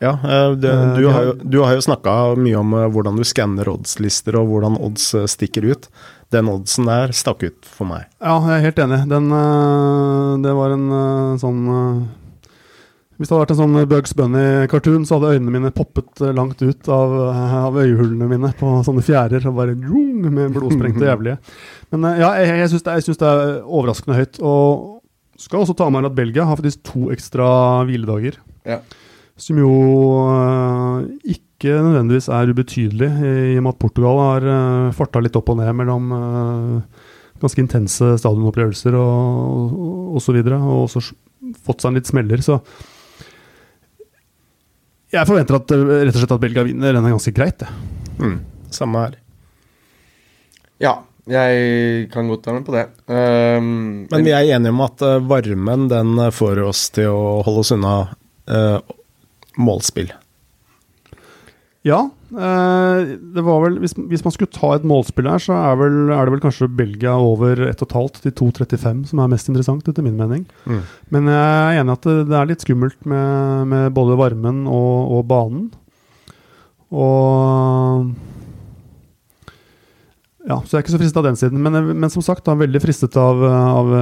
Ja, 0.00 0.14
eh, 0.24 0.52
det, 0.56 0.70
Eh, 0.70 0.94
du, 0.96 1.06
har 1.12 1.24
jo, 1.28 1.32
du 1.44 1.58
har 1.60 1.74
jo 1.76 1.82
snakka 1.84 2.14
mye 2.40 2.56
om 2.56 2.72
eh, 2.72 2.86
hvordan 2.88 3.18
du 3.20 3.24
skanner 3.28 3.68
oddslister, 3.68 4.38
og 4.40 4.48
hvordan 4.48 4.78
odds 4.80 5.10
eh, 5.14 5.26
stikker 5.28 5.66
ut. 5.68 5.90
Den 6.32 6.48
oddsen 6.48 6.88
der 6.88 7.12
stakk 7.12 7.42
ut 7.44 7.68
for 7.68 7.88
meg. 7.90 8.06
Ja, 8.22 8.38
jeg 8.48 8.56
er 8.56 8.64
helt 8.70 8.80
enig. 8.86 9.02
Den, 9.10 9.28
eh, 9.28 10.30
det 10.46 10.54
var 10.56 10.72
en 10.76 10.88
eh, 10.88 11.36
sånn 11.42 11.60
eh, 11.74 12.00
Hvis 13.20 13.28
det 13.28 13.34
hadde 13.34 13.42
vært 13.42 13.52
en 13.52 13.60
sånn 13.60 13.80
Bugs 13.90 14.14
Bunny-cartoon, 14.16 15.04
så 15.04 15.18
hadde 15.18 15.34
øynene 15.36 15.52
mine 15.58 15.72
poppet 15.76 16.22
eh, 16.24 16.32
langt 16.32 16.62
ut 16.64 16.88
av, 16.88 17.12
eh, 17.26 17.56
av 17.66 17.76
øyehullene 17.82 18.30
mine 18.30 18.54
på 18.56 18.78
sånne 18.86 19.04
fjærer 19.04 19.44
og 19.52 19.58
bare 19.60 19.76
jung, 19.76 20.24
med 20.32 20.52
blodsprengte 20.56 21.10
jævlige. 21.10 21.36
Men 21.94 22.06
eh, 22.08 22.22
ja, 22.22 22.30
jeg, 22.40 22.56
jeg 22.62 22.72
syns 22.72 22.86
det, 22.86 22.96
synes 23.06 23.20
det 23.20 23.28
er 23.28 23.52
overraskende 23.64 24.18
høyt. 24.18 24.40
Og 24.46 24.98
skal 25.40 25.62
også 25.64 25.76
ta 25.78 25.88
med 25.92 26.08
at 26.08 26.16
Belgia 26.16 26.46
har 26.48 26.58
faktisk 26.60 26.82
to 26.86 27.08
ekstra 27.14 27.46
hviledager. 27.88 28.40
Ja. 28.68 28.80
Som 29.40 29.60
jo 29.62 29.70
eh, 30.34 31.34
ikke 31.36 31.76
nødvendigvis 31.80 32.30
er 32.32 32.52
ubetydelig, 32.52 33.10
i 33.52 33.56
og 33.58 33.64
med 33.66 33.74
at 33.74 33.80
Portugal 33.82 34.20
har 34.20 34.46
uh, 34.48 34.92
farta 34.96 35.20
litt 35.20 35.34
opp 35.36 35.50
og 35.52 35.58
ned 35.58 35.74
mellom 35.76 36.06
eh, 36.16 37.02
ganske 37.42 37.60
intense 37.60 38.14
stadionopplevelser 38.22 38.96
og, 38.96 39.74
og, 39.76 39.98
og 40.16 40.24
så 40.24 40.32
videre, 40.32 40.56
og 40.56 40.86
også 40.86 41.02
fått 41.60 41.84
seg 41.84 41.90
en 41.90 41.98
litt 42.00 42.08
smeller, 42.08 42.40
så 42.44 42.62
jeg 45.10 45.26
forventer 45.26 45.58
at 45.58 45.72
eh, 45.74 45.84
rett 46.06 46.14
og 46.14 46.22
slett 46.22 46.36
at 46.36 46.42
Belgia 46.42 46.64
vinner. 46.66 46.94
Den 46.94 47.06
er 47.06 47.14
ganske 47.16 47.34
greit, 47.34 47.58
det. 47.62 47.70
Mm, 48.20 48.36
samme 48.74 49.04
her. 49.04 49.16
Ja, 50.80 50.94
jeg 51.28 52.06
kan 52.12 52.30
godt 52.30 52.46
være 52.46 52.60
med 52.60 52.68
på 52.68 52.76
det. 52.76 52.86
Um, 53.10 54.06
Men 54.10 54.24
vi 54.24 54.32
er 54.32 54.54
enige 54.56 54.72
om 54.72 54.80
at 54.86 55.02
eh, 55.04 55.18
varmen 55.30 55.90
den 55.90 56.14
eh, 56.18 56.32
får 56.32 56.62
oss 56.64 56.86
til 56.96 57.10
å 57.12 57.40
holde 57.46 57.64
oss 57.64 57.74
unna 57.76 57.96
uh, 58.48 58.78
målspill. 59.60 60.12
Ja, 61.86 62.06
Uh, 62.30 63.18
det 63.34 63.42
var 63.42 63.64
vel 63.64 63.80
hvis, 63.82 63.96
hvis 64.06 64.22
man 64.22 64.30
skulle 64.30 64.54
ta 64.54 64.68
et 64.76 64.84
målspill 64.86 65.26
her, 65.26 65.42
så 65.42 65.56
er, 65.56 65.78
vel, 65.80 65.96
er 66.14 66.28
det 66.28 66.34
vel 66.36 66.42
kanskje 66.44 66.68
Belgia 66.78 67.16
over 67.18 67.58
1,5 67.66 68.20
til 68.22 68.34
2,35 68.38 69.00
som 69.10 69.22
er 69.22 69.32
mest 69.32 69.50
interessant, 69.50 69.88
etter 69.90 70.06
min 70.06 70.18
mening. 70.18 70.44
Mm. 70.62 70.84
Men 71.10 71.30
jeg 71.32 71.40
er 71.40 71.80
enig 71.80 71.90
i 71.90 71.98
at 71.98 72.06
det, 72.06 72.16
det 72.30 72.36
er 72.38 72.50
litt 72.52 72.62
skummelt 72.62 73.00
med, 73.02 73.66
med 73.72 73.96
både 73.96 74.18
varmen 74.20 74.62
og, 74.70 75.10
og 75.16 75.26
banen. 75.30 75.66
Og 76.94 78.12
Ja, 80.50 80.56
så 80.66 80.74
jeg 80.74 80.80
er 80.80 80.84
ikke 80.84 80.94
så 80.96 80.98
fristet 80.98 81.20
av 81.20 81.26
den 81.28 81.38
siden. 81.38 81.60
Men, 81.62 81.78
men 82.02 82.10
som 82.10 82.24
sagt, 82.26 82.42
da, 82.48 82.56
veldig 82.58 82.80
fristet 82.82 83.14
av, 83.20 83.42
av 83.46 83.92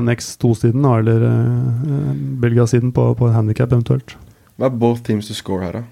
1x2-siden, 0.00 0.86
eller 0.88 1.26
uh, 1.28 2.14
Belgia-siden 2.40 2.94
på, 2.96 3.10
på 3.18 3.28
handikap 3.34 3.74
eventuelt. 3.74 4.16
Hva 4.56 4.70
er 4.70 4.78
both 4.80 5.04
teams 5.04 5.28
to 5.28 5.36
score 5.36 5.66
her, 5.66 5.82
da? 5.82 5.84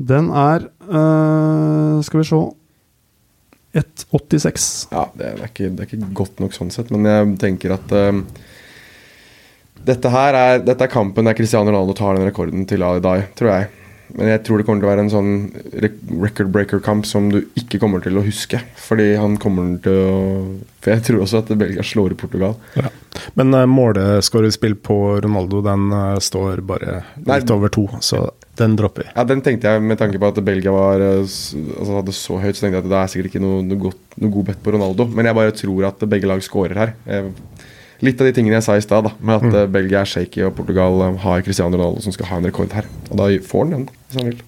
Den 0.00 0.30
er 0.32 0.64
uh, 0.88 2.00
Skal 2.04 2.22
vi 2.22 2.28
se 2.28 2.38
1,86. 3.80 4.68
Ja, 4.90 5.06
det 5.14 5.32
er, 5.32 5.42
ikke, 5.46 5.68
det 5.70 5.84
er 5.84 5.88
ikke 5.88 6.14
godt 6.20 6.40
nok 6.42 6.56
sånn 6.56 6.72
sett, 6.74 6.90
men 6.92 7.06
jeg 7.06 7.34
tenker 7.40 7.76
at 7.78 7.92
uh, 7.94 8.18
dette 9.86 10.12
her 10.12 10.36
er, 10.36 10.64
dette 10.64 10.84
er 10.84 10.92
kampen 10.92 11.28
der 11.28 11.36
Cristiano 11.38 11.70
Ronaldo 11.70 11.94
tar 11.96 12.18
den 12.18 12.28
rekorden 12.28 12.66
til 12.68 12.84
Ali 12.84 13.00
Dai, 13.04 13.20
tror 13.38 13.54
jeg. 13.54 13.70
Men 14.16 14.32
jeg 14.32 14.42
tror 14.46 14.60
det 14.60 14.66
kommer 14.68 14.82
til 14.82 14.88
å 14.88 14.90
være 14.90 15.04
en 15.06 15.12
sånn 15.12 15.32
record 16.22 16.50
breaker-kamp 16.54 17.06
som 17.08 17.30
du 17.32 17.40
ikke 17.58 17.80
kommer 17.82 18.02
til 18.04 18.18
å 18.18 18.24
huske. 18.26 18.60
Fordi 18.80 19.12
han 19.20 19.38
kommer 19.40 19.76
til 19.84 20.00
å 20.00 20.18
For 20.80 20.94
jeg 20.94 21.04
tror 21.06 21.24
også 21.24 21.42
at 21.42 21.52
Belgia 21.60 21.84
slår 21.84 22.14
i 22.14 22.18
Portugal. 22.20 22.54
Ja. 22.78 22.88
Men 23.36 23.52
uh, 23.52 23.66
måleskårerspill 23.68 24.78
på 24.80 24.96
Ronaldo, 25.20 25.60
den 25.66 25.90
uh, 25.92 26.16
står 26.22 26.62
bare 26.64 27.02
Nei. 27.20 27.40
litt 27.40 27.52
over 27.52 27.72
to, 27.72 27.84
så 28.00 28.30
den 28.60 28.76
dropper 28.76 29.04
vi. 29.04 29.10
Ja, 29.14 29.24
Den 29.28 29.42
tenkte 29.44 29.72
jeg 29.72 29.82
med 29.84 29.98
tanke 30.00 30.20
på 30.20 30.30
at 30.30 30.40
Belgia 30.44 30.72
var, 30.74 31.00
eh, 31.00 31.22
altså, 31.22 31.94
hadde 31.96 32.16
så 32.16 32.40
høyt, 32.42 32.56
så 32.56 32.66
tenkte 32.66 32.80
jeg 32.80 32.84
at 32.84 32.90
det 32.92 32.98
er 32.98 33.12
sikkert 33.12 33.30
ikke 33.30 33.44
noe, 33.44 33.62
noe, 33.64 33.80
godt, 33.88 34.00
noe 34.20 34.34
god 34.34 34.50
bet 34.50 34.60
på 34.64 34.74
Ronaldo. 34.76 35.06
Men 35.08 35.28
jeg 35.30 35.38
bare 35.38 35.56
tror 35.56 35.86
at 35.88 36.04
begge 36.12 36.28
lag 36.28 36.44
scorer 36.44 36.82
her. 36.82 36.94
Eh, 37.06 37.30
Litt 38.00 38.20
av 38.22 38.30
de 38.30 38.32
tingene 38.32 38.56
jeg 38.56 38.64
sa 38.64 38.78
i 38.80 38.84
stad, 38.84 39.10
med 39.20 39.42
at 39.42 39.44
mm. 39.44 39.72
Belgia 39.74 40.00
er 40.00 40.08
shaky 40.08 40.46
og 40.46 40.54
Portugal 40.56 41.02
eh, 41.04 41.18
har 41.20 41.42
Cristiano 41.44 41.76
Ronaldo 41.76 42.04
som 42.04 42.14
skal 42.16 42.30
ha 42.30 42.38
en 42.40 42.48
rekord 42.48 42.72
her. 42.72 42.88
Og 43.10 43.18
da 43.20 43.26
får 43.44 43.66
han 43.66 43.74
den, 43.74 43.88
hvis 44.10 44.20
han 44.20 44.32
vil. 44.32 44.40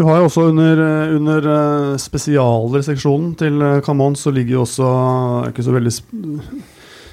Du 0.00 0.06
har 0.08 0.16
jo 0.16 0.28
også 0.30 0.46
under, 0.48 0.78
eh, 0.80 1.14
under 1.18 1.46
eh, 1.52 1.96
spesialer-seksjonen 2.00 3.34
til 3.36 3.60
eh, 3.60 3.80
Camon 3.84 4.14
så 4.16 4.32
ligger 4.32 4.56
jo 4.56 4.62
også 4.64 4.86
eh, 4.86 5.48
ikke 5.50 5.64
så 5.66 5.74
veldig 5.74 5.92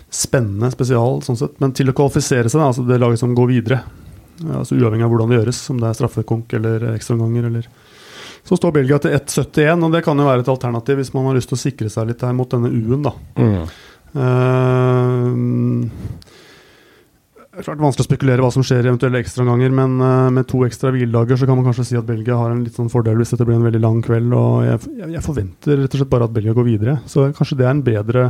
spennende 0.07 0.69
spesial, 0.71 1.19
sånn 1.25 1.39
sett, 1.39 1.57
men 1.59 1.73
til 1.75 1.91
å 1.91 1.95
kvalifisere 1.97 2.47
seg, 2.47 2.61
da, 2.61 2.69
altså 2.69 2.85
det 2.87 2.99
laget 3.01 3.19
som 3.19 3.33
går 3.35 3.49
videre. 3.51 3.81
Altså 4.53 4.77
Uavhengig 4.77 5.03
av 5.03 5.11
hvordan 5.11 5.33
det 5.33 5.39
gjøres, 5.41 5.59
om 5.73 5.81
det 5.81 5.89
er 5.89 5.97
straffekonk 5.97 6.53
eller 6.59 6.87
ekstraomganger 6.93 7.49
eller 7.49 7.67
Så 8.47 8.55
står 8.55 8.71
Belgia 8.77 9.01
til 9.03 9.11
1,71, 9.17 9.83
og 9.83 9.91
det 9.91 10.03
kan 10.05 10.15
jo 10.21 10.29
være 10.29 10.45
et 10.45 10.53
alternativ 10.53 11.01
hvis 11.01 11.11
man 11.11 11.27
har 11.27 11.35
lyst 11.35 11.51
til 11.51 11.57
å 11.57 11.65
sikre 11.65 11.89
seg 11.91 12.07
litt 12.07 12.23
her 12.23 12.37
mot 12.37 12.47
denne 12.53 12.71
U-en, 12.71 13.03
da. 13.03 13.13
Eh, 14.15 15.27
det 17.57 17.63
er 17.63 17.71
klart 17.71 17.79
vanskelig 17.81 18.03
å 18.05 18.07
spekulere 18.11 18.43
hva 18.45 18.51
som 18.53 18.61
skjer 18.61 18.85
i 18.85 18.89
eventuelle 18.91 19.17
ekstraomganger, 19.23 19.71
men 19.73 19.95
eh, 20.05 20.27
med 20.35 20.45
to 20.45 20.59
ekstra 20.67 20.91
hviledager 20.93 21.39
så 21.41 21.47
kan 21.49 21.57
man 21.57 21.65
kanskje 21.65 21.87
si 21.89 21.97
at 21.97 22.05
Belgia 22.05 22.37
har 22.37 22.53
en 22.53 22.61
litt 22.61 22.77
sånn 22.77 22.91
fordel 22.93 23.17
hvis 23.17 23.33
dette 23.33 23.47
blir 23.49 23.57
en 23.57 23.65
veldig 23.65 23.81
lang 23.81 23.97
kveld. 24.05 24.29
og 24.37 24.61
Jeg, 24.67 24.83
jeg, 25.15 25.23
forventer 25.25 25.81
rett 25.81 25.89
og 25.97 26.03
slett 26.03 26.11
bare 26.11 26.27
at 26.29 26.35
Belgia 26.35 26.53
går 26.53 26.67
videre. 26.67 26.99
Så 27.09 27.25
kanskje 27.33 27.57
det 27.57 27.65
er 27.65 27.73
en 27.73 27.81
bedre 27.87 28.27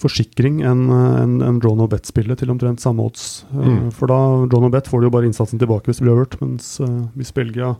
forsikring 0.00 0.62
enn 0.64 0.86
en, 0.88 1.34
en 1.44 1.58
draw 1.60 1.76
no 1.76 1.84
bet-spillet 1.92 2.40
til 2.40 2.52
omtrent 2.54 2.80
samme 2.80 3.04
odds. 3.04 3.44
Eh, 3.52 3.60
Mm. 3.60 3.90
For 3.92 4.08
da 4.08 4.20
no 4.48 4.72
bet 4.72 4.88
får 4.88 5.02
du 5.02 5.10
jo 5.10 5.14
bare 5.18 5.28
innsatsen 5.28 5.60
tilbake 5.60 5.90
hvis 5.92 6.00
det 6.00 6.06
blir 6.08 6.16
øvert, 6.16 6.40
mens 6.40 6.78
eh, 6.80 6.96
hvis 7.20 7.36
Belgia 7.36 7.74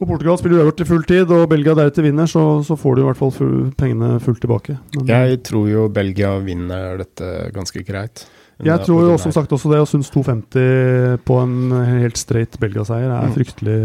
og 0.00 0.08
Portugal 0.08 0.38
spiller 0.38 0.62
øvert 0.62 0.78
til 0.80 0.86
full 0.88 1.02
tid, 1.04 1.28
og 1.34 1.48
Belgia 1.50 1.74
deretter 1.76 2.06
vinner, 2.06 2.30
så, 2.30 2.62
så 2.64 2.78
får 2.78 2.94
du 2.94 3.02
i 3.02 3.08
hvert 3.10 3.18
fall 3.18 3.34
full, 3.36 3.56
pengene 3.76 4.14
fullt 4.24 4.40
tilbake. 4.40 4.78
Men, 4.94 5.10
Jeg 5.10 5.42
tror 5.50 5.66
jo 5.68 5.88
Belgia 5.92 6.38
vinner 6.40 6.96
dette 7.02 7.50
ganske 7.52 7.82
greit. 7.84 8.22
Jeg 8.64 8.82
tror 8.84 9.00
jo 9.06 9.12
også, 9.14 9.22
som 9.30 9.32
sagt 9.32 9.52
også 9.52 9.70
det, 9.72 9.78
og 9.80 9.88
syns 9.88 10.10
2,50 10.12 11.16
på 11.24 11.36
en 11.42 11.70
helt 12.02 12.18
straight 12.18 12.58
Belgia-seier 12.60 13.08
er 13.08 13.26
Mm. 13.28 13.34
fryktelig 13.34 13.76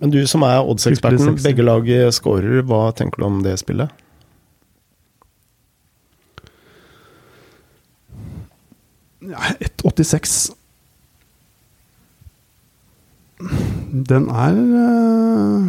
Men 0.00 0.10
du 0.10 0.26
som 0.26 0.42
er 0.42 0.58
oddseksperten, 0.64 1.36
begge 1.42 1.62
lag 1.62 1.86
scorer. 2.12 2.62
Hva 2.62 2.92
tenker 2.94 3.18
du 3.18 3.24
om 3.26 3.42
det 3.42 3.58
spillet? 3.58 3.90
ja, 9.20 9.38
1,86 9.60 10.52
Den 14.08 14.28
er 14.30 14.56
eh, 14.58 15.68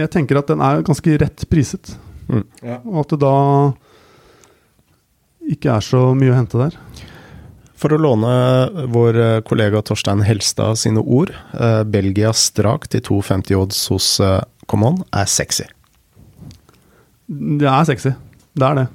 Jeg 0.00 0.10
tenker 0.14 0.38
at 0.40 0.48
den 0.50 0.62
er 0.64 0.82
ganske 0.86 1.16
rett 1.20 1.44
priset, 1.50 1.96
Ja. 2.62 2.78
og 2.84 3.00
at 3.04 3.10
det 3.12 3.18
da 3.20 3.32
ikke 5.52 5.76
er 5.76 5.84
så 5.84 6.10
mye 6.16 6.32
å 6.32 6.38
hente 6.38 6.60
der. 6.60 6.76
For 7.76 7.92
å 7.92 8.00
låne 8.00 8.32
vår 8.92 9.18
eh, 9.20 9.38
kollega 9.46 9.82
Torstein 9.84 10.24
Helstad 10.24 10.80
sine 10.80 11.02
ord, 11.02 11.34
eh, 11.52 11.82
Belgia 11.84 12.32
strak 12.32 12.88
til 12.92 13.04
2,50 13.04 13.58
odds 13.60 13.82
hos 13.92 14.08
eh, 14.24 14.40
Common 14.66 15.02
er 15.14 15.28
sexy. 15.28 15.66
Det 17.28 17.68
er 17.68 17.88
sexy. 17.88 18.14
Det 18.56 18.66
er 18.66 18.78
det. 18.80 18.86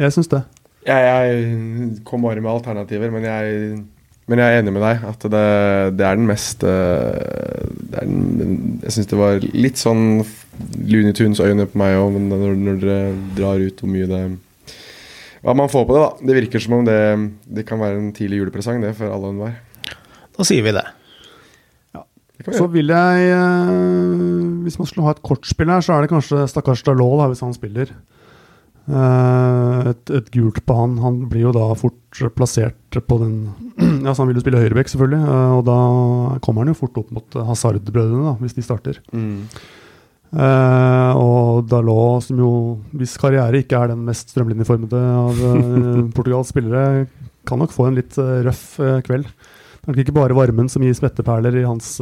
Jeg 0.00 0.14
syns 0.14 0.30
det. 0.30 0.44
Jeg, 0.86 1.06
jeg 1.06 2.04
kom 2.08 2.22
bare 2.24 2.40
med 2.40 2.52
alternativer, 2.52 3.10
men 3.12 3.26
jeg, 3.26 3.80
men 4.30 4.40
jeg 4.40 4.54
er 4.54 4.62
enig 4.62 4.72
med 4.76 4.84
deg 4.86 5.02
at 5.10 5.26
det, 5.34 5.48
det 5.98 6.06
er 6.06 6.20
den 6.20 6.28
mest 6.30 6.62
eh, 6.64 7.66
det 7.90 7.98
er 8.00 8.06
den, 8.06 8.78
Jeg 8.84 8.94
syns 8.94 9.10
det 9.10 9.18
var 9.18 9.42
litt 9.42 9.80
sånn 9.80 10.22
Looney 10.86 11.12
Tunes-øyne 11.16 11.66
på 11.68 11.80
meg 11.82 11.98
òg, 11.98 12.16
når, 12.30 12.54
når 12.62 12.80
dere 12.84 13.02
drar 13.36 13.60
ut 13.60 13.82
hvor 13.82 13.92
mye 13.92 14.08
det 14.08 14.22
Hva 15.40 15.54
man 15.56 15.70
får 15.72 15.86
på 15.88 15.96
det, 15.96 16.00
da. 16.04 16.28
Det 16.28 16.36
virker 16.42 16.62
som 16.62 16.78
om 16.78 16.86
det, 16.86 17.00
det 17.48 17.66
kan 17.68 17.80
være 17.80 17.98
en 17.98 18.10
tidlig 18.16 18.42
julepresang, 18.42 18.82
det, 18.84 18.94
for 18.98 19.08
alle 19.08 19.30
og 19.30 19.36
enhver. 19.36 19.54
Da 20.36 20.46
sier 20.46 20.64
vi 20.66 20.74
det. 20.76 20.86
Det 22.40 22.46
vi 22.48 22.56
Så 22.56 22.66
vil 22.72 22.88
jeg 22.88 23.32
eh, 23.36 24.62
Hvis 24.64 24.78
man 24.80 24.88
skulle 24.88 25.04
ha 25.04 25.12
et 25.12 25.22
kortspill 25.24 25.68
her, 25.68 25.82
så 25.84 25.96
er 25.96 26.04
det 26.04 26.12
kanskje 26.12 26.46
stakkars 26.48 26.84
Dalot, 26.86 27.18
da, 27.20 27.26
hvis 27.32 27.42
han 27.44 27.52
spiller. 27.56 27.92
Eh, 28.90 29.90
et, 29.92 30.12
et 30.16 30.30
gult 30.34 30.62
på 30.66 30.76
han. 30.76 30.96
Han 31.04 31.18
blir 31.30 31.48
jo 31.48 31.52
da 31.56 31.66
fort 31.78 32.22
plassert 32.36 33.00
på 33.06 33.18
den 33.20 33.34
Ja, 34.06 34.14
så 34.14 34.22
han 34.22 34.30
vil 34.30 34.40
jo 34.40 34.44
spille 34.44 34.62
høyrebekk, 34.62 34.92
selvfølgelig. 34.92 35.20
eh, 35.20 35.52
og 35.58 35.66
da 35.68 35.76
kommer 36.44 36.64
han 36.64 36.72
jo 36.72 36.80
fort 36.80 36.96
opp 37.02 37.12
mot 37.14 37.40
Hazard-brødrene, 37.50 38.24
da, 38.30 38.34
hvis 38.40 38.56
de 38.56 38.64
starter. 38.66 39.02
Mm. 39.12 39.44
Eh, 40.30 41.12
og 41.18 41.64
Dalot, 41.70 42.26
som 42.28 42.38
jo 42.38 42.50
hvis 42.94 43.16
karriere 43.18 43.62
ikke 43.62 43.78
er 43.80 43.92
den 43.92 44.04
mest 44.06 44.30
strømlinjeformede 44.30 45.00
av 45.00 45.40
uh, 45.40 46.04
Portugals 46.16 46.52
spillere, 46.54 47.08
kan 47.48 47.58
nok 47.58 47.74
få 47.74 47.88
en 47.88 47.98
litt 47.98 48.18
uh, 48.20 48.38
røff 48.46 48.76
kveld. 49.06 49.26
Det 49.26 49.88
er 49.88 49.90
nok 49.90 50.04
ikke 50.04 50.18
bare 50.20 50.36
varmen 50.36 50.70
som 50.70 50.84
gir 50.84 50.94
smetteperler 50.94 51.56
i 51.56 51.66
hans 51.66 51.96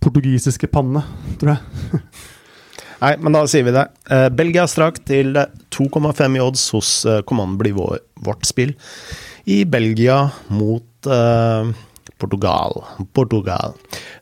portugisiske 0.00 0.70
panne, 0.72 1.02
tror 1.38 1.54
jeg. 1.54 2.00
Nei, 3.02 3.12
men 3.20 3.36
da 3.36 3.42
sier 3.46 3.66
vi 3.66 3.74
det. 3.76 3.84
Belgia 4.34 4.64
strakk 4.66 5.02
til 5.06 5.36
2,5 5.78 6.36
i 6.36 6.42
odds 6.42 6.64
hos 6.74 6.92
eh, 7.06 7.20
Command 7.28 7.58
blir 7.60 7.76
vår, 7.76 8.00
vårt 8.26 8.46
spill. 8.48 8.74
I 9.46 9.62
Belgia 9.68 10.24
mot 10.50 11.06
eh, 11.06 11.70
Portugal. 12.18 12.82
Portugal. 13.16 13.74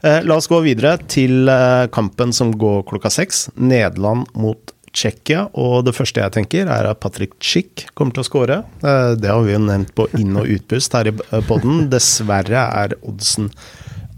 Eh, 0.03 0.23
la 0.25 0.39
oss 0.39 0.49
gå 0.51 0.61
videre 0.65 0.97
til 1.11 1.49
eh, 1.49 1.89
kampen 1.95 2.35
som 2.37 2.53
går 2.57 2.85
klokka 2.91 3.13
seks. 3.13 3.47
Nederland 3.57 4.29
mot 4.37 4.73
Tsjekkia. 4.97 5.47
Og 5.61 5.83
det 5.87 5.97
første 5.97 6.23
jeg 6.23 6.35
tenker, 6.39 6.71
er 6.73 6.89
at 6.89 7.01
Patrick 7.03 7.37
Schick 7.45 7.87
kommer 7.97 8.17
til 8.17 8.25
å 8.25 8.29
skåre. 8.31 8.63
Eh, 8.81 9.13
det 9.21 9.33
har 9.33 9.45
vi 9.45 9.57
jo 9.57 9.65
nevnt 9.65 9.93
på 9.97 10.09
inn- 10.17 10.39
og 10.41 10.49
utpust 10.57 10.97
her 10.97 11.11
i 11.11 11.17
poden. 11.49 11.87
Dessverre 11.93 12.69
er 12.85 12.97
oddsen 13.03 13.51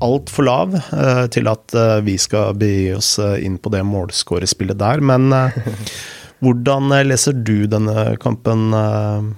altfor 0.04 0.47
lav 0.47 0.76
eh, 0.78 1.25
til 1.35 1.50
at 1.50 1.75
eh, 1.75 1.97
vi 2.06 2.14
skal 2.20 2.54
begi 2.58 2.92
oss 2.94 3.16
eh, 3.23 3.40
inn 3.47 3.58
på 3.58 3.73
det 3.75 3.82
målskårespillet 3.87 4.78
der. 4.78 5.02
Men 5.02 5.32
eh, 5.35 5.58
hvordan 6.44 6.92
eh, 6.94 7.06
leser 7.08 7.35
du 7.35 7.66
denne 7.70 8.12
kampen, 8.23 8.68
eh, 8.78 9.28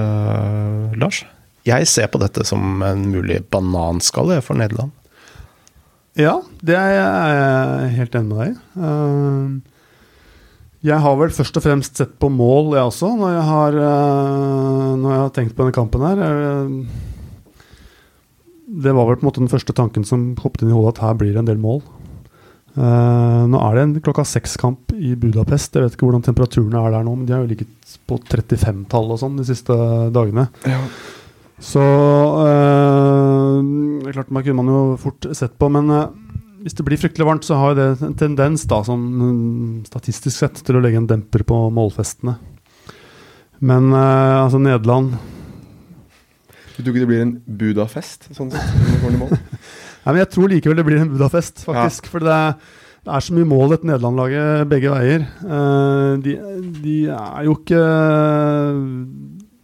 eh, 0.00 0.96
Lars? 1.00 1.24
Jeg 1.68 1.86
ser 1.86 2.08
på 2.10 2.18
dette 2.22 2.44
som 2.48 2.82
en 2.82 3.04
mulig 3.12 3.38
bananskalle 3.52 4.40
for 4.42 4.58
Nederland. 4.58 4.90
Ja, 6.18 6.40
det 6.60 6.74
er 6.76 6.90
jeg 6.92 7.92
helt 7.96 8.16
enig 8.18 8.28
med 8.28 8.40
deg 8.42 8.50
i. 8.50 8.56
Eh, 8.88 9.68
jeg 10.82 10.98
har 10.98 11.14
vel 11.16 11.30
først 11.32 11.56
og 11.56 11.62
fremst 11.64 12.00
sett 12.00 12.16
på 12.20 12.28
mål, 12.34 12.74
jeg 12.74 12.90
også, 12.90 13.12
når 13.16 13.36
jeg 13.36 13.46
har, 13.48 13.76
eh, 13.86 14.90
når 14.98 15.12
jeg 15.14 15.20
har 15.22 15.32
tenkt 15.38 15.54
på 15.56 15.62
denne 15.62 15.78
kampen 15.78 16.06
her. 16.08 16.22
Eh, 16.26 17.08
Det 18.72 18.92
var 18.96 19.04
vel 19.04 19.16
på 19.20 19.26
en 19.26 19.28
måte 19.28 19.40
den 19.42 19.52
første 19.52 19.74
tanken 19.76 20.02
som 20.02 20.34
hoppet 20.40 20.62
inn 20.62 20.70
i 20.70 20.72
hodet, 20.72 20.96
at 20.96 21.02
her 21.04 21.14
blir 21.20 21.32
det 21.34 21.42
en 21.42 21.50
del 21.50 21.58
mål. 21.60 21.82
Uh, 22.72 23.44
nå 23.52 23.58
er 23.60 23.74
det 23.76 23.82
en 23.82 24.00
klokka 24.00 24.24
seks-kamp 24.24 24.94
i 24.96 25.12
Budapest. 25.14 25.74
Jeg 25.76 25.84
vet 25.84 25.96
ikke 25.98 26.06
hvordan 26.08 26.24
temperaturene 26.24 26.80
er 26.80 26.94
der 26.94 27.04
nå, 27.04 27.12
men 27.18 27.26
de 27.28 27.34
har 27.34 27.42
jo 27.42 27.50
ligget 27.50 27.98
på 28.08 28.16
35-tallet 28.16 29.12
og 29.12 29.20
sånn 29.20 29.36
de 29.36 29.44
siste 29.44 29.76
dagene. 30.14 30.46
Ja. 30.64 30.80
Så 31.62 31.82
øh, 32.42 33.62
klart 34.12 34.32
Man 34.34 34.42
kunne 34.42 34.58
man 34.58 34.72
jo 34.72 34.80
fort 35.00 35.28
sett 35.36 35.54
på, 35.58 35.68
men 35.70 35.90
øh, 35.90 36.08
hvis 36.62 36.74
det 36.78 36.86
blir 36.86 36.98
fryktelig 36.98 37.26
varmt, 37.26 37.46
så 37.46 37.58
har 37.58 37.76
det 37.78 37.86
en 38.02 38.16
tendens, 38.18 38.66
da, 38.70 38.82
sånn 38.86 39.06
øh, 39.26 39.86
statistisk 39.86 40.36
sett, 40.36 40.62
til 40.66 40.78
å 40.78 40.82
legge 40.82 41.00
en 41.00 41.08
demper 41.10 41.46
på 41.46 41.58
målfestene. 41.74 42.36
Men 43.62 43.92
øh, 43.94 44.42
altså 44.42 44.58
Nederland 44.58 45.14
Du 46.72 46.82
tror 46.82 46.92
ikke 46.92 47.02
det 47.04 47.10
blir 47.10 47.24
en 47.24 47.34
Budafest, 47.46 48.30
sånn 48.34 48.50
sett? 48.50 48.62
Nei, 50.02 50.10
men 50.10 50.22
Jeg 50.24 50.32
tror 50.34 50.50
likevel 50.50 50.80
det 50.80 50.86
blir 50.86 51.02
en 51.02 51.12
Budafest, 51.14 51.62
faktisk. 51.68 52.10
For 52.10 52.26
det 52.26 52.34
er, 52.34 52.56
det 53.06 53.12
er 53.14 53.22
så 53.22 53.34
mye 53.36 53.46
mål 53.46 53.76
et 53.76 53.84
Nederland-laget 53.86 54.66
begge 54.70 54.90
veier. 54.90 55.28
Uh, 55.46 56.18
de, 56.22 56.34
de 56.82 56.96
er 57.14 57.46
jo 57.46 57.54
ikke 57.54 57.82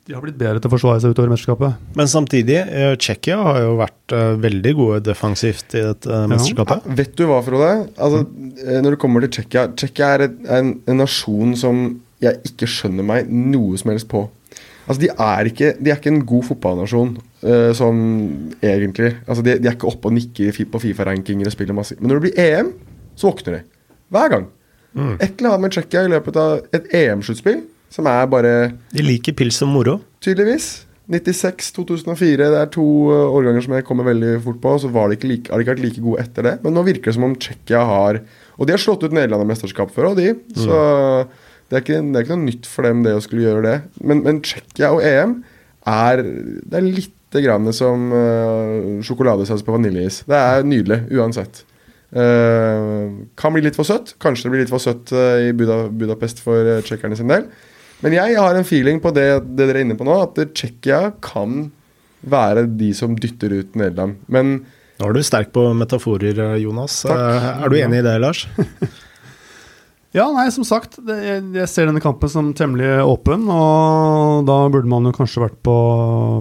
De 0.08 0.14
har 0.16 0.22
blitt 0.24 0.38
bedre 0.40 0.56
til 0.56 0.70
å 0.70 0.72
forsvare 0.72 1.02
seg 1.02 1.12
utover 1.12 1.28
mesterskapet. 1.34 1.88
Men 1.98 2.08
samtidig, 2.08 2.56
eh, 2.56 2.94
Tsjekkia 2.96 3.34
har 3.44 3.58
jo 3.60 3.74
vært 3.76 4.14
eh, 4.16 4.38
veldig 4.40 4.72
gode 4.78 5.00
defensivt 5.04 5.74
i 5.76 5.82
dette 5.84 6.20
mesterskapet. 6.32 6.86
mesterskapet. 6.86 6.96
Vet 6.96 7.12
du 7.18 7.26
hva, 7.28 7.42
Frode? 7.44 7.68
Altså, 7.92 8.22
eh, 8.64 8.78
når 8.80 8.96
det 8.96 9.00
kommer 9.02 9.20
til 9.20 9.34
Tsjekkia 9.36 9.66
Tsjekkia 9.76 10.08
er 10.14 10.24
et, 10.24 10.40
en, 10.48 10.72
en 10.88 11.00
nasjon 11.02 11.52
som 11.60 11.84
jeg 12.24 12.40
ikke 12.48 12.70
skjønner 12.72 13.04
meg 13.04 13.28
noe 13.28 13.76
som 13.76 13.92
helst 13.92 14.08
på. 14.08 14.24
Altså, 14.88 14.98
De 15.04 15.12
er 15.12 15.52
ikke, 15.52 15.74
de 15.76 15.92
er 15.92 16.00
ikke 16.00 16.14
en 16.14 16.24
god 16.32 16.48
fotballnasjon 16.48 17.14
uh, 17.44 17.72
som 17.76 17.98
egentlig 18.64 19.12
Altså, 19.28 19.42
de, 19.44 19.58
de 19.60 19.68
er 19.68 19.76
ikke 19.76 19.90
oppe 19.92 20.08
og 20.08 20.16
nikker 20.16 20.56
på 20.72 20.80
Fifa-rankinger 20.88 21.50
og 21.50 21.52
spiller 21.52 21.76
masse 21.76 21.98
Men 22.00 22.08
når 22.08 22.18
det 22.18 22.24
blir 22.24 22.40
EM, 22.46 22.72
så 23.12 23.28
våkner 23.28 23.58
de. 23.58 23.60
Hver 24.08 24.32
gang. 24.32 24.48
Et 25.20 25.36
eller 25.36 25.52
annet 25.52 25.66
med 25.66 25.76
Tsjekkia 25.76 26.06
i 26.08 26.14
løpet 26.16 26.40
av 26.40 26.62
et 26.72 26.88
EM-sluttspill, 26.96 27.60
som 27.92 28.08
er 28.10 28.28
bare 28.30 28.52
De 28.92 29.04
liker 29.04 29.36
pils 29.36 29.62
og 29.64 29.72
moro. 29.72 29.98
Tydeligvis. 30.24 30.88
96, 31.08 31.70
2004, 31.72 32.36
det 32.52 32.56
er 32.60 32.68
to 32.68 32.84
uh, 33.08 33.32
årganger 33.32 33.64
som 33.64 33.74
jeg 33.78 33.84
kommer 33.88 34.04
veldig 34.10 34.34
fort 34.44 34.58
på. 34.60 34.74
Så 34.82 34.90
var 34.92 35.08
de 35.08 35.16
ikke 35.16 35.30
like, 35.30 35.48
har 35.48 35.60
de 35.60 35.64
ikke 35.64 35.74
vært 35.76 35.84
like 35.86 36.02
gode 36.04 36.24
etter 36.24 36.44
det. 36.44 36.54
Men 36.64 36.76
nå 36.76 36.84
virker 36.84 37.08
det 37.08 37.16
som 37.16 37.28
om 37.30 37.36
Tsjekkia 37.36 37.84
har 37.88 38.20
Og 38.58 38.66
de 38.68 38.74
har 38.74 38.82
slått 38.82 39.06
ut 39.06 39.14
Nederland 39.16 39.46
i 39.46 39.48
mesterskap 39.48 39.94
før, 39.94 40.10
og 40.10 40.18
de. 40.20 40.34
Så 40.58 40.80
det, 41.70 41.78
er 41.78 41.84
ikke, 41.84 42.00
det 42.02 42.18
er 42.18 42.26
ikke 42.26 42.36
noe 42.36 42.48
nytt 42.50 42.68
for 42.68 42.88
dem 42.88 43.00
det 43.06 43.14
å 43.16 43.22
skulle 43.24 43.46
gjøre 43.46 43.64
det. 43.64 43.76
Men, 44.02 44.20
men 44.26 44.42
Tsjekkia 44.44 44.92
og 44.96 45.04
EM 45.06 45.38
er 45.88 46.20
Det 46.20 46.76
er 46.76 46.84
lite 46.84 47.42
grann 47.44 47.72
som 47.76 48.10
uh, 48.12 49.00
sjokoladesaus 49.04 49.64
på 49.64 49.78
vaniljeis. 49.78 50.22
Det 50.28 50.36
er 50.36 50.68
nydelig 50.68 51.06
uansett. 51.16 51.62
Uh, 52.08 53.28
kan 53.36 53.52
bli 53.52 53.64
litt 53.64 53.76
for 53.76 53.88
søtt. 53.88 54.14
Kanskje 54.20 54.48
det 54.48 54.52
blir 54.54 54.64
litt 54.64 54.72
for 54.72 54.84
søtt 54.84 55.12
uh, 55.16 55.40
i 55.44 55.52
Buda, 55.56 55.86
Budapest 55.88 56.44
for 56.44 56.68
uh, 56.68 56.80
tsjekkerne 56.84 57.16
sin 57.16 57.32
del. 57.32 57.48
Men 58.04 58.14
jeg 58.14 58.36
har 58.38 58.54
en 58.54 58.66
feeling 58.66 59.00
på 59.02 59.10
det, 59.16 59.26
det 59.56 59.66
dere 59.66 59.80
er 59.80 59.86
inne 59.86 59.96
på 59.98 60.06
nå, 60.06 60.14
at 60.22 60.38
Tsjekkia 60.54 61.00
kan 61.24 61.70
være 62.28 62.66
de 62.78 62.92
som 62.94 63.16
dytter 63.18 63.56
ut 63.60 63.74
Nederland. 63.78 64.20
Men 64.30 64.60
Nå 64.98 65.06
er 65.06 65.14
du 65.14 65.22
sterk 65.22 65.52
på 65.54 65.62
metaforer, 65.78 66.38
Jonas. 66.58 67.02
Takk. 67.06 67.18
Eh, 67.18 67.50
Er 67.64 67.70
du 67.70 67.76
enig 67.78 68.00
i 68.00 68.06
det, 68.06 68.16
Lars? 68.22 68.46
Ja, 70.16 70.24
nei, 70.32 70.46
som 70.50 70.64
sagt, 70.64 70.94
det, 71.04 71.14
jeg, 71.20 71.42
jeg 71.52 71.68
ser 71.68 71.84
denne 71.90 72.00
kampen 72.00 72.30
som 72.32 72.46
temmelig 72.56 72.88
åpen, 73.04 73.42
og 73.52 74.46
da 74.48 74.54
burde 74.72 74.88
man 74.88 75.04
jo 75.04 75.12
kanskje 75.12 75.42
vært 75.42 75.58
på, 75.68 75.74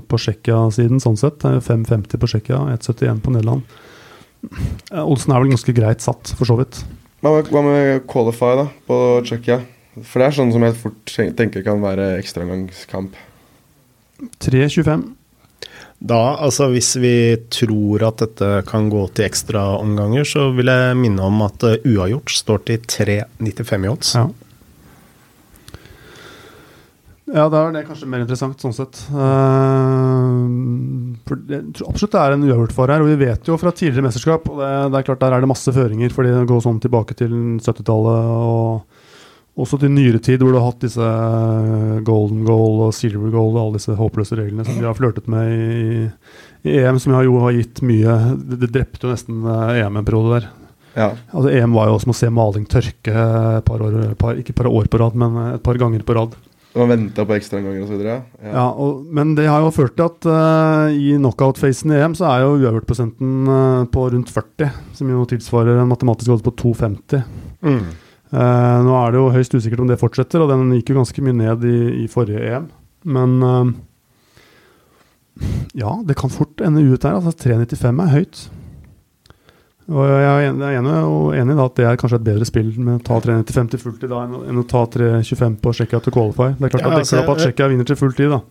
på 0.07 0.19
Tsjekkia-siden, 0.23 1.01
sånn 1.03 1.19
sett. 1.19 1.41
Det 1.43 1.51
er 1.59 1.65
5,50 1.65 2.21
på 2.23 2.29
Tsjekkia, 2.31 2.61
1,71 2.77 3.19
på 3.25 3.33
Nederland. 3.35 3.75
Olsen 5.03 5.35
er 5.35 5.43
vel 5.43 5.51
ganske 5.51 5.75
greit 5.75 6.05
satt, 6.05 6.31
for 6.39 6.47
så 6.47 6.55
vidt. 6.61 6.79
hva 7.19 7.33
med, 7.35 7.51
hva 7.51 7.65
med 7.67 8.07
qualify 8.07 8.53
da, 8.61 8.65
på 8.87 9.01
Tsjekkia? 9.27 9.59
For 10.05 10.21
det 10.21 10.27
er 10.27 10.37
sånn 10.37 10.53
som 10.53 10.65
jeg 10.65 10.77
fort 10.77 11.13
tenker 11.37 11.65
kan 11.65 11.81
være 11.83 12.15
ekstraomgangskamp. 12.19 13.17
3,25. 14.43 15.05
Da, 15.97 16.19
altså 16.45 16.67
hvis 16.69 16.91
vi 17.01 17.13
tror 17.49 18.03
at 18.05 18.21
dette 18.21 18.49
kan 18.69 18.89
gå 18.93 19.07
til 19.17 19.25
ekstraomganger, 19.25 20.27
så 20.29 20.51
vil 20.53 20.69
jeg 20.69 20.97
minne 20.99 21.25
om 21.25 21.41
at 21.45 21.65
eh, 21.65 21.79
uavgjort 21.89 22.35
står 22.37 22.67
til 22.67 22.83
3,95 22.85 23.87
i 23.87 23.95
odds. 23.95 24.11
Ja. 24.19 24.27
Ja, 27.27 27.49
da 27.51 27.65
er 27.65 27.73
det 27.75 27.81
kanskje 27.89 28.07
mer 28.07 28.21
interessant, 28.23 28.61
sånn 28.63 28.75
sett. 28.75 29.01
Uh, 29.11 31.17
for 31.27 31.41
jeg 31.51 31.65
tror 31.75 31.89
absolutt 31.89 32.13
det 32.13 32.21
er 32.21 32.35
en 32.37 32.45
uavgjort 32.45 32.75
for 32.77 32.93
her. 32.93 33.03
Og 33.03 33.09
vi 33.11 33.25
vet 33.25 33.49
jo 33.49 33.57
fra 33.59 33.73
tidligere 33.75 34.05
mesterskap, 34.05 34.47
og 34.47 34.61
det, 34.61 34.69
det 34.93 35.01
er 35.01 35.07
klart 35.09 35.25
der 35.25 35.35
er 35.35 35.43
det 35.43 35.49
masse 35.51 35.73
føringer, 35.75 36.13
fordi 36.15 36.31
det 36.31 36.45
går 36.47 36.63
sånn 36.63 36.79
tilbake 36.85 37.17
til 37.19 37.33
70-tallet 37.59 38.31
og 38.37 38.96
også 39.57 39.79
til 39.81 39.93
nyere 39.93 40.21
tid, 40.21 40.43
hvor 40.43 40.53
du 40.53 40.59
har 40.59 40.67
hatt 40.69 40.83
disse 40.85 41.07
golden 42.05 42.43
goal 42.45 42.83
og 42.87 42.93
silver 42.95 43.31
goal 43.33 43.55
og 43.55 43.61
alle 43.63 43.79
disse 43.79 43.95
håpløse 43.97 44.37
reglene 44.37 44.65
som 44.67 44.77
de 44.77 44.85
har 44.85 44.97
flørtet 44.97 45.29
med 45.31 45.49
i, 45.49 46.07
i 46.67 46.77
EM, 46.83 46.99
som 47.01 47.15
jo 47.25 47.39
har 47.41 47.57
gitt 47.57 47.81
mye 47.85 48.17
Det, 48.37 48.61
det 48.61 48.71
drepte 48.75 49.07
jo 49.07 49.13
nesten 49.13 49.41
eh, 49.41 49.81
EM 49.81 49.97
en 49.97 50.07
periode 50.07 50.37
der. 50.37 50.49
Ja. 50.97 51.11
Altså 51.31 51.53
EM 51.53 51.73
var 51.77 51.89
jo 51.89 51.97
som 52.01 52.13
å 52.13 52.17
se 52.17 52.29
maling 52.33 52.67
tørke 52.69 53.13
et 53.13 53.65
par 53.65 53.81
år, 53.85 53.97
par, 54.19 54.37
ikke 54.37 54.53
et 54.53 54.61
par 54.61 54.69
år 54.69 54.89
på 54.89 55.01
rad, 55.01 55.17
men 55.17 55.41
et 55.55 55.65
par 55.65 55.77
ganger 55.81 56.05
på 56.05 56.17
rad. 56.17 56.37
Man 56.77 56.91
venta 56.91 57.23
på 57.25 57.33
ekstraomganger 57.33 57.85
osv. 57.85 58.01
Ja. 58.05 58.17
Ja, 58.43 58.65
og, 58.69 59.05
men 59.13 59.33
det 59.37 59.47
har 59.49 59.63
jo 59.63 59.73
ført 59.73 59.95
til 59.97 60.05
at 60.05 60.27
uh, 60.29 60.93
i 60.93 61.15
knockout-fasen 61.17 61.93
i 61.93 62.01
EM 62.03 62.17
så 62.17 62.27
er 62.29 62.43
jo 62.43 62.57
uavgjortprosenten 62.59 63.49
uh, 63.49 63.85
på 63.89 64.09
rundt 64.13 64.33
40, 64.33 64.69
som 64.97 65.09
jo 65.13 65.25
tilsvarer 65.31 65.81
en 65.81 65.89
matematisk 65.89 66.35
odds 66.35 66.45
på 66.45 66.53
2,50. 66.61 67.23
Mm. 67.65 67.87
Eh, 68.27 68.77
nå 68.83 68.95
er 68.99 69.13
det 69.13 69.21
jo 69.21 69.31
høyst 69.31 69.55
usikkert 69.55 69.83
om 69.83 69.91
det 69.91 69.99
fortsetter, 70.01 70.43
og 70.43 70.51
den 70.51 70.73
gikk 70.75 70.91
jo 70.91 70.99
ganske 70.99 71.23
mye 71.23 71.37
ned 71.37 71.63
i, 71.67 71.77
i 72.03 72.07
forrige 72.11 72.43
EM. 72.43 72.67
Men 73.07 73.37
uh, 73.45 73.69
ja, 75.77 75.93
det 76.03 76.17
kan 76.19 76.33
fort 76.33 76.61
ende 76.65 76.83
ut 76.83 77.03
der. 77.03 77.15
Altså 77.15 77.31
3,95 77.31 78.03
er 78.03 78.13
høyt. 78.15 78.41
Og 79.87 80.03
jeg 80.03 80.27
er 80.27 80.49
enig, 80.49 80.67
jeg 80.67 80.81
er 80.81 81.39
enig, 81.39 81.55
i 81.55 81.63
at 81.63 81.77
det 81.79 81.85
er 81.87 81.99
kanskje 82.01 82.19
et 82.19 82.25
bedre 82.25 82.45
spill 82.49 82.73
med 82.75 82.97
å 82.97 83.03
ta 83.07 83.21
3,95 83.23 83.69
til 83.71 83.83
fulltid 83.85 84.11
da, 84.11 84.25
enn, 84.25 84.35
enn 84.51 84.59
å 84.59 84.67
ta 84.67 84.83
3,25 84.97 85.59
på 85.63 85.73
Tsjekkia 85.77 86.01
til 86.03 86.15
qualify. 86.17 86.49
Det 86.57 86.67
er 86.67 86.73
klart 86.73 86.83
Ja, 86.83 86.89
at 86.89 86.99
altså, 86.99 87.15
dekker 87.15 87.23
opp 87.23 87.37
at 87.37 87.43
Tsjekkia 87.45 87.69
vinner 87.71 87.87
til 87.87 87.99
full 88.01 88.15
tid, 88.17 88.33
da. 88.35 88.41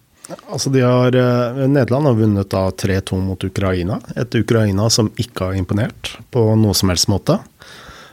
Altså 0.50 0.72
de 0.74 0.80
har, 0.82 1.14
eh, 1.14 1.66
Nederland 1.68 2.08
har 2.08 2.16
vunnet 2.18 2.48
da 2.50 2.70
3-2 2.70 3.18
mot 3.22 3.44
Ukraina. 3.44 4.00
Et 4.16 4.38
Ukraina 4.40 4.88
som 4.90 5.10
ikke 5.20 5.50
har 5.50 5.58
imponert 5.60 6.16
på 6.32 6.46
noe 6.58 6.74
som 6.74 6.90
helst 6.90 7.10
måte. 7.12 7.36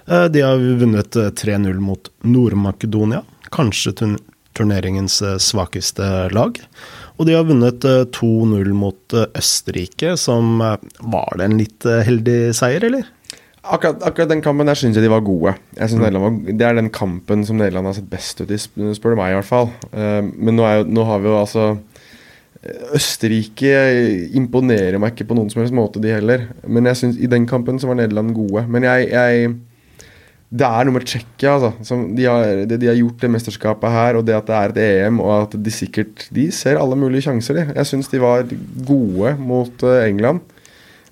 Eh, 0.07 0.25
De 0.33 0.41
har 0.43 0.57
vunnet 0.81 1.15
eh, 1.15 1.29
3-0 1.31 1.79
mot 1.79 2.09
Nord-Makedonia, 2.27 3.23
kanskje 3.53 3.93
turneringens 4.53 5.21
eh, 5.21 5.37
svakeste 5.41 6.29
lag. 6.33 6.59
Og 7.17 7.27
de 7.29 7.35
har 7.37 7.45
vunnet 7.47 7.85
eh, 7.87 8.03
2-0 8.17 8.73
mot 8.77 9.15
eh, 9.17 9.27
Østerrike, 9.39 10.15
som 10.19 10.61
eh, 10.61 10.77
Var 10.99 11.37
det 11.39 11.47
en 11.49 11.59
litt 11.61 11.85
eh, 11.89 12.01
heldig 12.07 12.39
seier, 12.57 12.83
eller? 12.89 13.07
Akkurat, 13.63 14.01
akkurat 14.03 14.27
den 14.27 14.41
kampen 14.43 14.67
der 14.67 14.75
syns 14.75 14.97
jeg 14.99 15.05
de 15.05 15.11
var 15.13 15.21
gode. 15.23 15.53
Jeg 15.77 15.87
synes 15.93 16.01
Nederland 16.03 16.25
var, 16.25 16.55
Det 16.59 16.65
er 16.67 16.75
den 16.81 16.89
kampen 16.91 17.45
som 17.47 17.55
Nederland 17.61 17.87
har 17.87 17.95
sett 17.95 18.09
best 18.11 18.41
ut 18.43 18.51
i, 18.51 18.57
spør 18.59 19.13
du 19.15 19.19
meg 19.21 19.31
i 19.31 19.37
hvert 19.39 19.47
fall. 19.47 19.69
Eh, 19.95 20.19
men 20.35 20.57
nå, 20.59 20.65
er 20.67 20.81
jo, 20.81 20.89
nå 20.97 21.05
har 21.07 21.21
vi 21.23 21.31
jo 21.31 21.37
altså 21.39 21.67
eh, 22.59 22.81
Østerrike 22.99 23.71
imponerer 24.35 24.99
meg 24.99 25.13
ikke 25.15 25.29
på 25.31 25.37
noen 25.39 25.47
som 25.53 25.63
helst 25.63 25.75
måte, 25.79 26.01
de 26.03 26.11
heller. 26.11 26.49
Men 26.67 26.91
jeg 26.91 26.99
synes, 27.05 27.21
i 27.23 27.29
den 27.31 27.47
kampen 27.47 27.79
så 27.79 27.87
var 27.87 28.01
Nederland 28.01 28.35
gode. 28.35 28.65
Men 28.67 28.83
jeg, 28.89 29.07
jeg 29.15 29.53
Det 30.53 30.67
er 30.67 30.85
noe 30.85 30.93
med 30.93 31.05
Tsjekkia, 31.09 31.55
altså. 31.57 31.95
De 32.13 32.25
har, 32.29 32.43
det 32.69 32.77
de 32.83 32.89
har 32.91 32.97
gjort 32.99 33.23
det 33.23 33.29
mesterskapet 33.33 33.89
her, 33.89 34.19
og 34.19 34.25
det 34.27 34.35
at 34.37 34.45
det 34.51 34.57
er 34.59 34.73
et 34.73 34.81
EM, 35.07 35.19
og 35.23 35.31
at 35.47 35.55
de 35.65 35.71
sikkert 35.73 36.27
De 36.35 36.43
ser 36.53 36.77
alle 36.77 36.97
mulige 36.99 37.25
sjanser, 37.25 37.57
de. 37.57 37.63
Jeg 37.73 37.89
syns 37.89 38.11
de 38.11 38.21
var 38.21 38.43
gode 38.85 39.33
mot 39.41 39.85
eh, 39.89 40.03
England. 40.11 40.43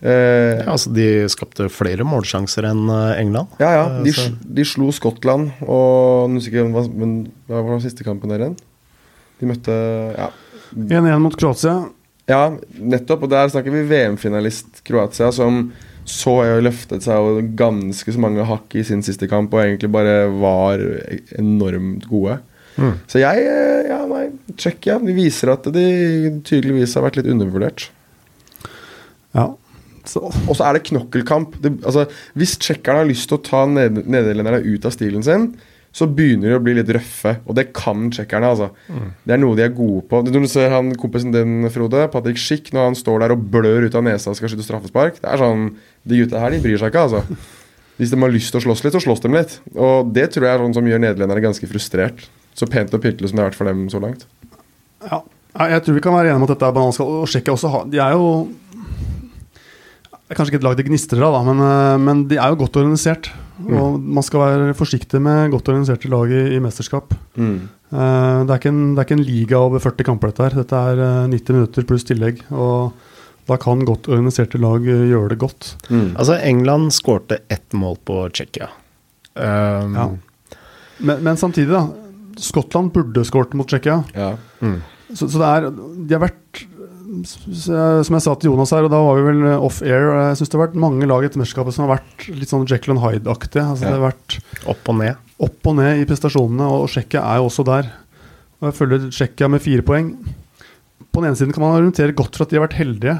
Eh, 0.01 0.62
Ja, 0.62 0.67
altså 0.75 0.93
De 0.93 1.08
skapte 1.30 1.67
flere 1.73 2.06
målsjanser 2.06 2.69
enn 2.69 2.86
eh, 2.89 3.19
England. 3.21 3.47
ja, 3.62 3.71
ja. 3.80 3.84
Eh, 3.99 4.04
De, 4.06 4.13
de 4.62 4.65
slo 4.65 4.91
Skottland, 4.93 5.51
og 5.65 6.38
hva, 6.38 6.86
men 6.93 7.17
hva 7.49 7.62
var 7.63 7.75
den 7.80 7.86
siste 7.86 8.06
kampen 8.06 8.30
der 8.34 8.45
igjen? 8.45 8.58
De 9.41 9.49
møtte 9.49 9.73
ja. 10.17 10.30
1-1 10.77 11.17
mot 11.19 11.34
Kroatia. 11.36 11.80
ja, 12.30 12.43
nettopp. 12.77 13.23
Og 13.25 13.30
der 13.34 13.49
snakker 13.49 13.73
vi 13.73 13.88
VM-finalist 13.89 14.84
Kroatia, 14.86 15.32
som 15.34 15.71
så 16.07 16.33
jo 16.47 16.61
løftet 16.65 17.05
seg 17.05 17.51
ganske 17.59 18.13
så 18.13 18.21
mange 18.21 18.45
hakk 18.47 18.73
i 18.77 18.85
sin 18.87 19.03
siste 19.05 19.29
kamp, 19.31 19.53
og 19.53 19.63
egentlig 19.63 19.91
bare 19.93 20.15
var 20.33 20.81
enormt 21.39 22.07
gode. 22.09 22.39
Mm. 22.79 22.93
Så 23.11 23.21
jeg 23.21 23.45
eh, 23.45 23.89
Ja, 23.91 24.03
nei, 24.07 24.29
Tsjekkia. 24.55 24.99
De 25.03 25.15
viser 25.15 25.51
at 25.53 25.65
de 25.75 25.87
tydeligvis 26.47 26.95
har 26.95 27.05
vært 27.05 27.19
litt 27.19 27.31
undervurdert. 27.33 27.89
Ja. 29.35 29.49
Så, 30.07 30.23
Og 30.47 30.55
så 30.57 30.65
er 30.65 30.77
det 30.77 30.87
knokkelkamp. 30.87 31.57
Det, 31.61 31.75
altså, 31.85 32.07
hvis 32.39 32.55
tsjekkerne 32.61 33.03
har 33.03 33.09
lyst 33.09 33.29
til 33.29 33.37
å 33.37 33.43
ta 33.45 33.65
ned 33.69 34.01
nederlenderne 34.05 34.63
ut 34.65 34.87
av 34.87 34.95
stilen 34.95 35.25
sin, 35.25 35.51
så 35.91 36.08
begynner 36.08 36.54
de 36.54 36.56
å 36.56 36.63
bli 36.63 36.73
litt 36.77 36.89
røffe. 36.95 37.34
Og 37.43 37.56
det 37.58 37.67
kan 37.75 38.08
tsjekkerne, 38.13 38.51
altså. 38.54 38.69
Det 39.27 39.36
er 39.36 39.41
noe 39.41 39.58
de 39.60 39.65
er 39.65 39.73
gode 39.75 40.06
på. 40.08 40.21
Når 40.23 40.45
du 40.45 40.49
ser 40.51 40.71
han 40.71 40.93
kompisen 40.99 41.34
din, 41.36 41.67
Frode, 41.73 42.06
Patrick 42.13 42.39
Schick, 42.39 42.71
når 42.71 42.91
han 42.91 42.95
står 42.95 43.25
der 43.25 43.34
og 43.36 43.43
blør 43.51 43.88
ut 43.88 43.97
av 43.99 44.06
nesa 44.08 44.32
og 44.32 44.39
skal 44.39 44.54
skyte 44.54 44.65
straffespark 44.65 45.19
Det 45.19 45.27
er 45.27 45.41
sånn 45.41 45.65
De 46.08 46.21
gutta 46.21 46.39
her, 46.39 46.56
de 46.56 46.62
bryr 46.63 46.80
seg 46.80 46.93
ikke, 46.93 47.04
altså. 47.10 47.60
Hvis 47.99 48.13
de 48.13 48.21
har 48.23 48.32
lyst 48.34 48.56
til 48.56 48.62
å 48.62 48.63
slåss 48.63 48.86
litt, 48.86 48.95
så 48.95 49.04
slåss 49.04 49.25
de 49.25 49.34
litt. 49.36 49.58
Og 49.75 50.13
det 50.15 50.30
tror 50.34 50.47
jeg 50.47 50.56
er 50.56 50.63
sånn 50.63 50.77
som 50.80 50.88
gjør 50.88 51.04
nederlenderne 51.04 51.43
ganske 51.43 51.67
frustrert. 51.69 52.23
Så 52.58 52.67
pent 52.71 52.95
og 52.95 53.04
pyntelig 53.04 53.30
som 53.30 53.38
det 53.38 53.43
har 53.43 53.51
vært 53.51 53.60
for 53.60 53.69
dem 53.69 53.84
så 53.91 53.99
langt. 54.01 54.25
Ja. 55.04 55.21
jeg 55.75 55.84
tror 55.84 55.99
vi 55.99 56.04
kan 56.08 56.15
være 56.15 56.32
enige 56.32 56.39
om 56.39 56.47
at 56.47 56.56
dette 56.56 56.71
er 56.71 56.80
bananskall. 56.80 57.13
Og 57.21 57.30
Tsjekkia 57.30 57.54
også 57.54 57.71
har 57.73 57.86
De 57.91 57.99
er 58.01 58.15
jo 58.15 58.25
Kanskje 60.32 60.54
ikke 60.54 60.62
et 60.62 60.63
lag 60.63 60.77
det 60.80 60.86
gnistrer 60.88 61.23
av, 61.27 61.41
men, 61.43 61.60
eh, 61.60 61.97
men 61.99 62.19
de 62.30 62.38
er 62.39 62.54
jo 62.54 62.62
godt 62.62 62.77
organisert. 62.80 63.27
Og 63.69 64.00
man 64.02 64.26
skal 64.26 64.41
være 64.43 64.74
forsiktig 64.78 65.21
med 65.24 65.52
godt 65.54 65.69
organiserte 65.71 66.10
lag 66.12 66.32
i, 66.34 66.41
i 66.56 66.60
mesterskap. 66.63 67.13
Mm. 67.36 67.69
Uh, 67.91 68.41
det, 68.45 68.50
er 68.50 68.58
ikke 68.58 68.71
en, 68.74 68.84
det 68.95 69.02
er 69.02 69.08
ikke 69.08 69.17
en 69.19 69.28
liga 69.28 69.62
over 69.62 69.84
40 69.84 70.08
kamper, 70.08 70.32
dette 70.32 70.47
her. 70.47 70.58
Dette 70.62 70.82
er 70.91 71.02
uh, 71.02 71.32
90 71.32 71.58
minutter 71.58 71.88
pluss 71.89 72.08
tillegg. 72.08 72.43
Og 72.56 72.91
da 73.50 73.58
kan 73.62 73.86
godt 73.88 74.10
organiserte 74.12 74.60
lag 74.62 74.86
eh, 74.88 75.08
gjøre 75.10 75.34
det 75.34 75.39
godt. 75.41 75.74
Mm. 75.89 76.13
Altså 76.13 76.38
England 76.45 76.93
skårte 76.95 77.41
ett 77.52 77.74
mål 77.76 77.97
på 78.08 78.24
Tsjekkia. 78.32 78.69
Um, 79.36 79.95
Ja. 79.97 80.10
Men, 81.02 81.24
men 81.26 81.38
samtidig, 81.38 81.71
da. 81.74 81.88
Skottland 82.38 82.91
burde 82.93 83.24
skåret 83.26 83.56
mot 83.58 83.67
Tsjekkia. 83.67 84.04
Ja. 84.15 84.36
mm. 84.62 84.78
Så, 85.12 85.28
så 85.28 85.41
det 85.41 85.47
er 85.50 85.65
De 86.08 86.13
har 86.15 86.21
vært 86.24 86.62
Som 87.12 88.15
jeg 88.15 88.24
sa 88.24 88.34
til 88.39 88.52
Jonas 88.52 88.71
her, 88.71 88.86
og 88.88 88.91
da 88.93 89.00
var 89.04 89.17
vi 89.19 89.24
vel 89.28 89.41
off-air 89.58 90.06
Jeg 90.15 90.38
syns 90.39 90.52
det 90.52 90.58
har 90.58 90.63
vært 90.67 90.78
mange 90.80 91.08
lag 91.10 91.24
i 91.24 91.28
dette 91.28 91.41
mesterskapet 91.41 91.76
som 91.76 91.84
har 91.88 91.97
vært 91.97 92.28
litt 92.38 92.52
sånn 92.52 92.63
Jekyll 92.69 92.93
and 92.95 93.04
Hyde-aktige. 93.04 93.65
Altså, 93.65 93.84
Det 93.88 93.95
har 93.97 94.06
vært 94.06 94.38
Opp 94.71 94.91
og 94.93 95.00
ned. 95.02 95.15
opp 95.41 95.67
og 95.71 95.76
ned 95.82 96.00
i 96.04 96.06
prestasjonene, 96.08 96.67
og 96.69 96.88
Tsjekkia 96.91 97.24
er 97.34 97.41
jo 97.41 97.50
også 97.50 97.65
der. 97.67 97.89
Og 98.62 98.69
Jeg 98.69 98.78
følger 98.80 99.10
Tsjekkia 99.10 99.50
med 99.52 99.62
fire 99.65 99.82
poeng. 99.84 100.13
På 101.12 101.19
den 101.19 101.32
ene 101.32 101.36
siden 101.39 101.52
kan 101.52 101.63
man 101.65 101.76
argumentere 101.76 102.15
godt 102.15 102.38
for 102.38 102.45
at 102.45 102.50
de 102.54 102.60
har 102.60 102.67
vært 102.67 102.80
heldige. 102.80 103.17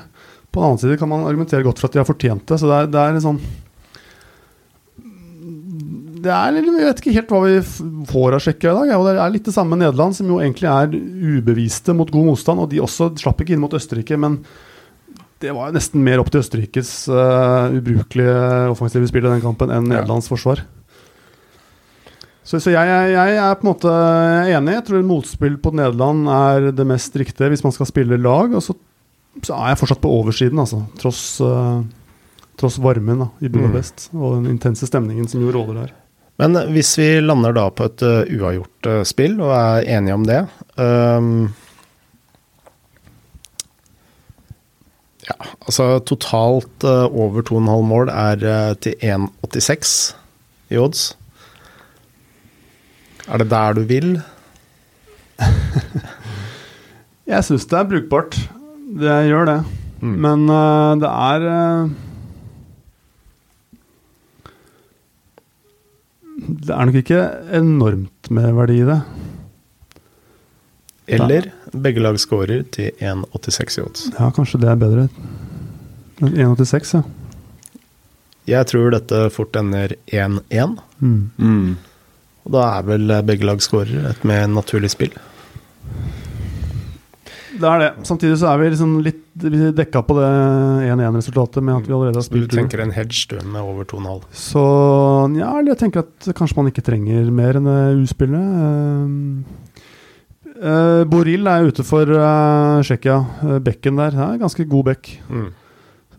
På 0.52 0.62
den 0.62 0.70
annen 0.70 0.80
side 0.84 0.98
kan 1.02 1.10
man 1.12 1.26
argumentere 1.28 1.64
godt 1.66 1.80
for 1.82 1.90
at 1.90 1.94
de 1.98 2.00
har 2.00 2.08
fortjent 2.08 2.46
det. 2.48 2.60
Så 2.62 2.70
det 2.70 2.78
er, 2.78 2.88
det 2.94 3.02
er 3.02 3.18
en 3.18 3.26
sånn 3.26 3.42
det 6.22 6.32
er, 6.32 6.58
Jeg 6.62 6.88
vet 6.88 7.00
ikke 7.02 7.14
helt 7.16 7.32
hva 7.34 7.40
vi 7.46 7.56
får 8.12 8.36
av 8.38 8.44
Tsjekkia 8.44 8.72
i 8.72 8.76
dag. 8.80 8.92
og 8.98 9.08
Det 9.08 9.14
er 9.24 9.34
litt 9.34 9.48
det 9.48 9.54
samme 9.56 9.76
med 9.76 9.86
Nederland, 9.86 10.18
som 10.18 10.30
jo 10.30 10.42
egentlig 10.42 10.70
er 10.70 10.92
ubeviste 10.94 11.96
mot 11.98 12.12
god 12.14 12.28
motstand. 12.32 12.62
Og 12.64 12.70
de 12.72 12.82
også 12.84 13.12
slapp 13.22 13.42
ikke 13.42 13.56
inn 13.56 13.64
mot 13.64 13.74
Østerrike, 13.78 14.20
men 14.22 14.42
det 15.42 15.56
var 15.58 15.72
jo 15.72 15.78
nesten 15.78 16.04
mer 16.06 16.22
opp 16.22 16.30
til 16.30 16.44
Østerrikes 16.44 16.92
uh, 17.10 17.74
ubrukelige 17.74 18.36
offensive 18.70 19.08
spill 19.10 19.26
i 19.26 19.32
den 19.32 19.42
kampen 19.42 19.74
enn 19.74 19.88
Ja. 19.90 19.96
Nederlands 20.02 20.30
forsvar. 20.30 20.62
Så, 22.44 22.60
så 22.60 22.74
jeg, 22.74 22.90
jeg, 22.90 23.14
jeg 23.16 23.40
er 23.42 23.58
på 23.58 23.66
en 23.66 23.72
måte 23.72 23.92
enig. 24.52 24.76
Jeg 24.76 24.86
tror 24.88 25.08
motspill 25.08 25.58
på 25.62 25.74
Nederland 25.78 26.30
er 26.34 26.70
det 26.76 26.86
mest 26.90 27.16
riktige 27.18 27.50
hvis 27.54 27.64
man 27.66 27.74
skal 27.74 27.90
spille 27.90 28.20
lag. 28.22 28.54
Og 28.58 28.62
så, 28.66 28.76
så 29.42 29.56
er 29.58 29.72
jeg 29.74 29.82
fortsatt 29.82 30.04
på 30.04 30.14
oversiden, 30.14 30.62
altså. 30.62 30.84
Tross, 31.02 31.24
uh, 31.42 31.82
tross 32.62 32.78
varmen 32.82 33.26
da, 33.26 33.32
i 33.42 33.50
Budapest 33.50 34.10
og 34.14 34.42
den 34.42 34.52
intense 34.54 34.90
stemningen 34.90 35.30
som 35.32 35.42
jo 35.42 35.54
råder 35.56 35.84
der. 35.84 35.98
Men 36.42 36.58
hvis 36.74 36.96
vi 36.98 37.08
lander 37.22 37.54
da 37.54 37.68
på 37.70 37.86
et 37.86 38.02
uh, 38.02 38.22
uavgjort 38.26 38.88
uh, 38.90 39.02
spill, 39.06 39.38
og 39.44 39.54
er 39.54 39.90
enige 39.98 40.18
om 40.18 40.24
det 40.26 40.40
um, 40.82 41.52
Ja, 45.28 45.38
altså 45.68 46.00
totalt 46.10 46.88
uh, 46.88 47.06
over 47.14 47.46
2,5 47.46 47.86
mål 47.86 48.10
er 48.10 48.42
uh, 48.42 48.74
til 48.82 48.98
1,86 49.06 49.94
i 50.74 50.80
odds. 50.82 51.12
Er 53.30 53.38
det 53.38 53.52
der 53.52 53.78
du 53.78 53.84
vil? 53.86 54.16
Jeg 57.32 57.46
syns 57.48 57.70
det 57.70 57.78
er 57.78 57.88
brukbart. 57.94 58.36
Det 59.02 59.20
gjør 59.30 59.46
det. 59.48 59.60
Mm. 60.02 60.16
Men 60.26 60.50
uh, 60.50 60.98
det 61.00 61.12
er 61.12 61.46
eh, 61.52 61.92
Det 66.42 66.74
er 66.74 66.88
nok 66.90 66.98
ikke 67.04 67.22
enormt 67.54 68.32
med 68.34 68.54
verdi 68.58 68.80
i 68.82 68.88
det. 68.88 69.00
Eller 71.12 71.52
begge 71.74 72.02
lag 72.02 72.18
scorer 72.22 72.64
til 72.74 72.92
1,86 72.98 73.78
i 73.78 73.84
odds. 73.84 74.06
Ja, 74.16 74.30
kanskje 74.34 74.62
det 74.62 74.70
er 74.72 74.80
bedre. 74.80 75.08
Men 76.22 76.38
1,86, 76.38 76.96
ja. 76.98 77.04
Jeg 78.50 78.68
tror 78.72 78.94
dette 78.94 79.28
fort 79.34 79.56
ender 79.60 79.94
1-1. 80.10 80.78
Mm. 81.00 81.30
Mm. 81.38 81.76
Og 82.46 82.56
da 82.56 82.64
er 82.78 82.88
vel 82.90 83.14
begge 83.28 83.46
lag 83.46 83.62
scorer 83.62 84.10
et 84.12 84.26
mer 84.28 84.48
naturlig 84.50 84.90
spill. 84.94 85.14
Det 87.62 87.70
er 87.70 87.82
det. 87.84 87.90
Samtidig 88.08 88.38
så 88.42 88.50
er 88.52 88.62
vi 88.62 88.70
liksom 88.74 88.94
litt 89.06 89.20
dekka 89.78 90.02
på 90.08 90.18
det 90.18 90.30
1-1-resultatet 90.90 91.64
med 91.64 91.78
at 91.78 91.88
vi 91.88 91.96
allerede 91.96 92.20
har 92.20 92.26
spilt 92.26 92.50
Du 92.52 92.58
tenker 92.58 92.82
en 92.84 92.94
hedge 92.96 93.28
du 93.30 93.38
med 93.46 93.62
over 93.62 93.88
2,5. 93.88 94.26
Så 94.36 94.66
ja, 95.38 95.52
jeg 95.70 95.78
tenker 95.80 96.06
at 96.06 96.32
kanskje 96.38 96.58
man 96.60 96.72
ikke 96.72 96.86
trenger 96.86 97.32
mer 97.34 97.60
enn 97.60 97.70
det 97.70 97.80
U-spillet. 98.02 98.46
Uh, 98.58 99.80
uh, 100.66 101.02
Boril 101.12 101.50
er 101.52 101.70
ute 101.70 101.86
for 101.88 102.10
uh, 102.10 102.82
Tsjekkia. 102.84 103.22
Uh, 103.46 103.58
bekken 103.64 104.02
der 104.02 104.18
er 104.18 104.42
ganske 104.42 104.68
god 104.70 104.92
bekk. 104.92 105.14
Mm. 105.30 105.50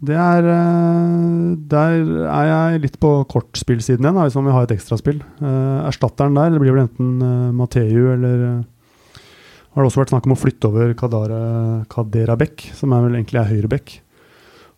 Det 0.02 0.18
er 0.18 0.48
uh, 0.50 1.55
Der 1.70 2.07
er 2.26 2.46
jeg 2.50 2.85
litt 2.88 2.98
på 3.02 3.14
kortspillsiden 3.31 4.07
igjen, 4.07 4.18
hvis 4.24 4.38
man 4.38 4.48
vil 4.48 4.57
ha 4.57 4.64
et 4.66 4.74
ekstraspill. 4.74 5.22
Uh, 5.42 5.87
erstatteren 5.87 6.38
der 6.38 6.55
det 6.55 6.62
blir 6.62 6.74
vel 6.74 6.87
enten 6.88 7.18
uh, 7.22 7.50
Mateu 7.55 8.12
eller 8.14 8.62
har 9.73 9.83
det 9.83 9.89
også 9.91 10.03
vært 10.03 10.13
snakk 10.13 10.27
om 10.29 10.35
å 10.35 10.41
flytte 10.41 10.69
over 10.69 10.95
Kadara, 10.99 11.43
Kadera 11.93 12.37
Beck, 12.37 12.65
som 12.77 12.93
er 12.93 13.05
vel 13.07 13.15
egentlig 13.21 13.41
er 13.41 13.49
høyre 13.53 13.71
Beck. 13.73 14.01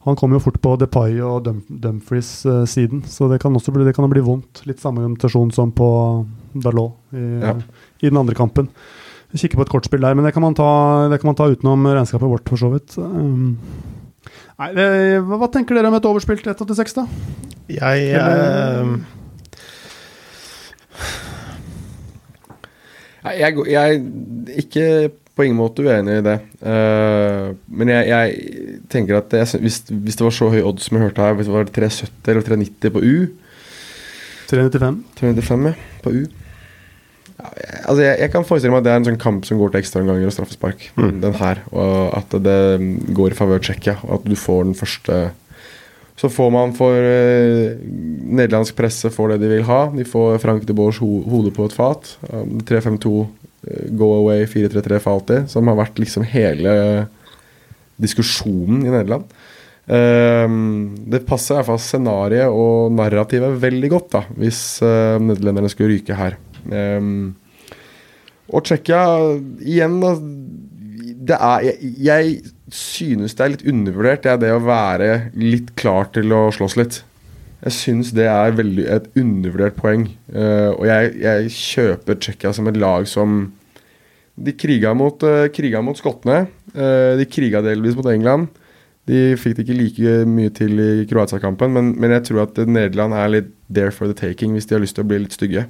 Han 0.05 0.17
kommer 0.21 0.37
jo 0.37 0.45
fort 0.45 0.59
på 0.61 0.75
Depay 0.79 1.17
og 1.25 1.47
Dum 1.47 1.63
Dumfries-siden, 1.69 3.07
så 3.09 3.27
det 3.31 3.39
kan 3.41 3.55
også 3.57 3.73
bli, 3.73 3.87
det 3.89 3.95
kan 3.97 4.05
bli 4.13 4.21
vondt. 4.23 4.61
Litt 4.69 4.83
samme 4.83 5.01
argumentasjon 5.01 5.51
som 5.57 5.73
på 5.73 5.89
Dalot 6.55 6.93
i, 7.17 7.25
Ja. 7.41 7.55
i 8.05 8.11
den 8.11 8.21
andre 8.21 8.37
kampen. 8.37 8.69
Vi 9.33 9.39
kikker 9.41 9.57
på 9.59 9.65
et 9.65 9.73
kortspill 9.73 10.05
der, 10.05 10.15
men 10.15 10.25
det 10.29 10.35
kan 10.37 10.43
man 10.45 10.55
ta, 10.55 11.09
det 11.11 11.19
kan 11.21 11.33
man 11.33 11.35
ta 11.41 11.49
utenom 11.51 11.89
regnskapet 11.89 12.29
vårt, 12.31 12.47
for 12.49 12.57
så 12.61 12.69
vidt. 12.71 12.95
Um, 13.01 13.57
nei, 14.61 14.69
det, 14.77 14.87
hva, 15.27 15.49
tenker 15.51 15.75
dere 15.75 15.89
om 15.91 15.97
et 15.99 16.07
overspilt 16.07 16.45
186, 16.47 16.95
da? 17.01 17.07
Jeg 17.67 18.13
Eller- 18.15 18.85
eh, 18.85 18.85
Nei, 18.85 19.01
Jeg, 23.25 23.57
jeg 23.73 24.01
ikke 24.61 24.89
på 25.35 25.47
ingen 25.47 25.59
måte 25.59 25.83
uenig 25.83 26.21
i 26.21 26.25
det. 26.25 26.37
Uh, 26.63 27.55
men 27.67 27.91
jeg, 27.91 28.07
jeg 28.11 28.85
tenker 28.93 29.19
at 29.19 29.35
jeg, 29.35 29.61
hvis, 29.65 29.81
hvis 29.91 30.19
det 30.19 30.27
var 30.27 30.35
så 30.37 30.51
høy 30.53 30.61
odds 30.63 30.87
som 30.87 30.99
jeg 30.99 31.09
hørte 31.09 31.25
her, 31.25 31.35
hvis 31.39 31.51
det 31.51 31.57
var 31.57 31.73
370 31.75 32.31
eller 32.31 32.47
390 32.47 32.95
på 32.95 33.03
U 33.03 33.17
395? 34.51 35.05
395, 35.19 35.69
ja. 35.71 35.75
På 36.05 36.13
U. 36.13 36.25
Ja, 37.35 37.49
jeg, 37.59 37.79
altså 37.83 38.03
jeg, 38.05 38.19
jeg 38.21 38.31
kan 38.31 38.47
forestille 38.47 38.75
meg 38.75 38.83
at 38.83 38.87
det 38.87 38.93
er 38.93 39.01
en 39.01 39.09
sånn 39.09 39.23
kamp 39.25 39.49
som 39.49 39.59
går 39.59 39.73
til 39.73 39.81
ekstraomganger 39.81 40.31
og 40.31 40.37
straffespark. 40.37 40.85
Mm. 41.01 41.17
Den 41.25 41.39
her. 41.41 41.65
Og 41.75 42.13
at 42.21 42.37
det 42.45 42.61
går 43.17 43.35
i 43.35 43.39
favør 43.39 43.65
Tsjekkia, 43.65 43.97
og 44.07 44.21
at 44.21 44.29
du 44.29 44.37
får 44.39 44.69
den 44.69 44.79
første 44.79 45.25
Så 46.17 46.31
får 46.31 46.51
man 46.55 46.75
for 46.77 46.95
eh, 46.95 47.75
nederlandsk 47.79 48.77
presse 48.79 49.11
får 49.11 49.35
det 49.35 49.41
de 49.43 49.51
vil 49.57 49.65
ha. 49.67 49.81
De 49.91 50.05
får 50.07 50.39
Frank 50.43 50.67
de 50.67 50.77
Boers 50.77 51.01
ho 51.03 51.09
hode 51.27 51.51
på 51.55 51.67
et 51.67 51.75
fat. 51.75 52.13
Um, 52.31 52.61
3-5-2, 52.63 53.15
eh, 53.67 53.89
go 53.99 54.13
away, 54.21 54.45
4-3-3 54.47 55.01
for 55.03 55.19
alltid. 55.19 55.51
Som 55.51 55.71
har 55.71 55.81
vært 55.81 55.99
liksom 55.99 56.27
hele 56.31 56.77
diskusjonen 57.99 58.87
i 58.87 58.93
Nederland. 58.95 59.27
Ehm, 59.85 60.95
det 61.13 61.27
passer 61.29 61.55
i 61.55 61.59
hvert 61.59 61.69
fall 61.69 61.83
scenarioet 61.83 62.49
og 62.57 62.95
narrativet 62.97 63.59
veldig 63.61 63.91
godt, 63.93 64.07
da, 64.15 64.23
hvis 64.41 64.61
uh, 64.81 65.21
nederlenderne 65.21 65.69
skulle 65.69 65.93
ryke 65.93 66.17
her. 66.17 66.39
Ehm, 66.73 67.35
og 68.49 68.65
Tsjekkia, 68.65 69.03
igjen, 69.61 69.99
da 70.01 70.15
det 71.25 71.37
er, 71.41 71.63
jeg, 71.65 71.93
jeg 72.05 72.54
synes 72.73 73.35
det 73.37 73.45
er 73.45 73.53
litt 73.55 73.67
undervurdert, 73.69 74.23
det 74.25 74.33
er 74.33 74.41
det 74.41 74.53
å 74.55 74.63
være 74.65 75.11
litt 75.37 75.75
klar 75.81 76.09
til 76.15 76.33
å 76.33 76.47
slåss 76.55 76.79
litt. 76.81 77.03
Jeg 77.65 77.77
syns 77.79 78.11
det 78.17 78.27
er 78.29 78.57
veldig, 78.57 78.85
et 78.93 79.07
undervurdert 79.21 79.77
poeng. 79.79 80.09
Uh, 80.29 80.73
og 80.75 80.85
jeg, 80.89 81.15
jeg 81.23 81.53
kjøper 81.55 82.19
Tsjekkia 82.21 82.53
som 82.57 82.69
et 82.69 82.81
lag 82.81 83.09
som 83.09 83.53
De 84.35 84.51
kriga 84.59 84.91
mot, 84.99 85.23
uh, 85.23 85.81
mot 85.87 85.97
skottene. 85.97 86.49
Uh, 86.75 87.17
de 87.17 87.25
kriga 87.31 87.63
delvis 87.63 87.97
mot 87.97 88.11
England. 88.11 88.49
De 89.09 89.37
fikk 89.37 89.57
det 89.57 89.65
ikke 89.65 89.79
like 89.79 90.13
mye 90.29 90.51
til 90.53 90.81
i 90.81 91.07
Kroatia-kampen, 91.09 91.73
men, 91.73 91.93
men 92.01 92.11
jeg 92.17 92.25
tror 92.31 92.47
at 92.47 92.57
Nederland 92.65 93.15
er 93.15 93.33
litt 93.33 93.51
there 93.69 93.93
for 93.93 94.09
the 94.09 94.17
taking 94.17 94.57
hvis 94.57 94.67
de 94.67 94.77
har 94.77 94.83
lyst 94.83 94.97
til 94.97 95.05
å 95.05 95.09
bli 95.09 95.21
litt 95.23 95.37
stygge. 95.37 95.67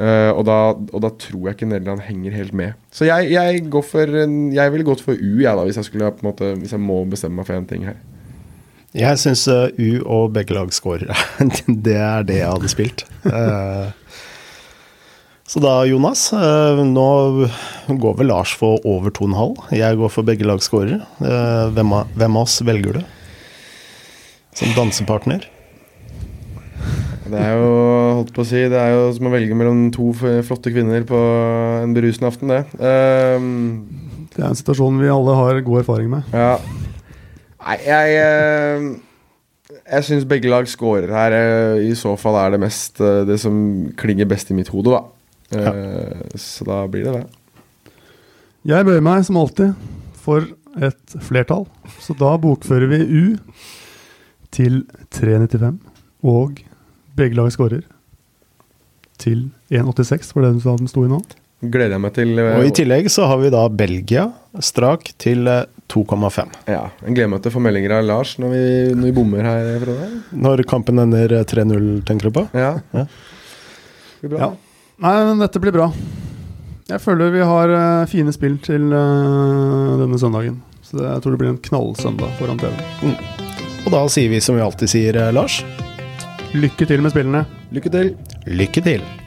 Eh, 0.00 0.30
og, 0.32 0.44
da, 0.48 0.58
og 0.72 1.02
da 1.04 1.10
tror 1.20 1.48
jeg 1.48 1.56
ikke 1.58 1.68
Nederland 1.68 2.04
henger 2.06 2.36
helt 2.38 2.54
med. 2.56 2.78
Så 2.94 3.04
jeg, 3.08 3.32
jeg 3.34 3.66
går 3.72 3.84
for 3.84 4.14
Jeg 4.16 4.72
ville 4.72 4.86
gått 4.88 5.04
for 5.04 5.12
U, 5.12 5.32
jeg, 5.42 5.52
da, 5.52 5.66
hvis 5.68 5.80
jeg, 5.80 5.88
skulle, 5.90 6.12
måte, 6.24 6.54
hvis 6.62 6.72
jeg 6.72 6.80
må 6.80 7.02
bestemme 7.10 7.40
meg 7.40 7.48
for 7.50 7.58
én 7.58 7.68
ting 7.68 7.84
her. 7.90 8.00
Jeg 8.96 9.16
syns 9.20 9.46
U 9.48 9.90
og 10.04 10.32
begge 10.36 10.52
lag 10.56 10.72
scorer. 10.72 11.12
det 11.86 11.96
er 11.96 12.24
det 12.28 12.40
jeg 12.42 12.52
hadde 12.52 12.72
spilt. 12.72 13.06
uh, 13.24 13.92
så 15.52 15.60
da, 15.60 15.72
Jonas, 15.84 16.30
eh, 16.32 16.78
nå 16.86 17.06
går 18.00 18.14
vel 18.16 18.30
Lars 18.30 18.54
for 18.56 18.80
over 18.88 19.12
2,5. 19.12 19.74
Jeg 19.76 19.98
går 20.00 20.12
for 20.14 20.24
begge 20.24 20.46
lag 20.48 20.62
scorer. 20.64 21.02
Eh, 21.20 21.64
Hvem 21.76 21.92
hvem 22.16 22.38
av 22.38 22.46
oss 22.46 22.54
velger 22.64 22.96
du 22.96 23.02
som 24.56 24.72
dansepartner? 24.76 25.44
Det 27.22 27.38
er 27.38 27.52
jo 27.54 27.66
holdt 28.18 28.32
på 28.34 28.42
å 28.42 28.46
si 28.48 28.62
Det 28.68 28.78
er 28.78 28.90
jo 28.96 29.02
som 29.14 29.28
å 29.28 29.32
velge 29.32 29.54
mellom 29.54 29.84
to 29.94 30.08
flotte 30.16 30.72
kvinner 30.74 31.04
på 31.06 31.18
en 31.84 31.92
berusende 31.94 32.30
aften, 32.32 32.50
det. 32.50 32.64
Um, 32.82 33.86
Det 34.32 34.42
er 34.42 34.48
en 34.48 34.58
situasjon 34.58 34.98
vi 35.00 35.10
alle 35.12 35.34
har 35.38 35.60
god 35.62 35.82
erfaring 35.84 36.10
med. 36.10 36.22
ja. 36.34 36.56
Nei, 37.62 37.76
jeg 37.86 38.14
Jeg, 38.16 39.00
Jeg 39.92 40.04
syns 40.08 40.24
begge 40.26 40.50
lag 40.50 40.66
scorer 40.66 41.08
her. 41.14 41.32
eh, 41.32 41.90
I 41.90 41.94
så 41.94 42.16
fall 42.18 42.34
er 42.40 42.50
det 42.56 42.60
mest 42.60 42.98
eh, 43.00 43.22
det 43.28 43.38
som 43.40 43.54
klinger 43.96 44.26
best 44.26 44.50
i 44.50 44.54
mitt 44.54 44.68
hode, 44.74 44.90
da. 44.90 45.02
Eh, 45.58 46.34
Så 46.34 46.64
da 46.66 46.86
blir 46.90 47.04
det 47.06 47.12
det. 47.20 47.26
Jeg 48.66 48.84
bøyer 48.86 49.02
meg 49.02 49.24
som 49.26 49.36
alltid 49.36 49.74
for 50.22 50.42
et 50.80 51.14
flertall, 51.20 51.66
så 52.00 52.14
da 52.18 52.36
bokfører 52.38 52.88
vi 52.88 53.00
U 53.04 53.36
til 54.54 54.82
3,95. 55.10 55.78
Og 56.24 56.60
begge 57.16 57.36
lag 57.38 57.50
skårer. 57.54 57.82
til 59.22 59.50
1,86, 59.70 60.32
for 60.32 60.42
den 60.42 60.58
du 60.58 60.88
sto 60.90 61.04
i 61.04 61.08
nå? 61.10 61.20
Gleder 61.62 61.92
jeg 61.94 62.02
meg 62.02 62.12
til. 62.16 62.32
eh, 62.42 62.56
Og 62.58 62.64
i 62.66 62.72
tillegg 62.74 63.06
så 63.12 63.26
har 63.30 63.38
vi 63.38 63.50
da 63.54 63.68
Belgia 63.68 64.24
strak 64.58 65.12
til 65.22 65.46
eh, 65.46 65.64
2,5. 65.92 66.48
Ja, 66.66 66.88
Jeg 67.04 67.14
gleder 67.14 67.28
meg 67.30 67.42
til 67.44 67.52
å 67.52 67.54
få 67.54 67.62
meldinger 67.62 67.98
av 68.00 68.04
Lars 68.08 68.32
når 68.42 68.50
vi, 68.50 68.62
når 68.96 69.04
vi 69.04 69.12
bommer 69.14 69.46
her. 69.46 69.78
Frode. 69.84 70.08
Når 70.32 70.64
kampen 70.66 70.98
ender 70.98 71.36
eh, 71.38 71.44
3-0, 71.46 72.02
tenker 72.08 72.30
du 72.32 72.40
på? 72.40 72.48
Ja. 72.56 72.72
Ja. 72.96 73.04
Det 74.18 74.26
blir 74.26 74.34
bra. 74.34 74.48
Ja. 74.48 74.50
Nei, 75.06 75.14
men 75.28 75.38
dette 75.44 75.62
blir 75.62 75.72
bra. 75.76 75.86
Jeg 76.90 76.98
føler 77.00 77.30
vi 77.32 77.46
har 77.46 77.70
uh, 77.70 78.06
fine 78.10 78.34
spill 78.34 78.58
til 78.64 78.90
eh, 78.90 79.94
denne 80.02 80.18
søndagen. 80.18 80.58
Så 80.82 80.98
det, 80.98 81.06
jeg 81.06 81.22
tror 81.22 81.36
det 81.36 81.40
blir 81.44 81.52
en 81.54 81.62
knallsøndag 81.62 82.34
foran 82.40 82.58
TV. 82.58 82.74
Og 83.86 83.90
da 83.94 84.02
sier 84.12 84.28
vi 84.34 84.42
som 84.42 84.58
vi 84.58 84.66
alltid 84.66 84.90
sier, 84.90 85.16
eh, 85.16 85.30
Lars. 85.34 85.60
Lykke 86.54 86.84
til 86.86 87.02
med 87.02 87.10
spillene. 87.14 87.44
Lykke 87.72 87.88
til. 87.88 88.14
Lykke 88.46 88.80
til! 88.84 89.21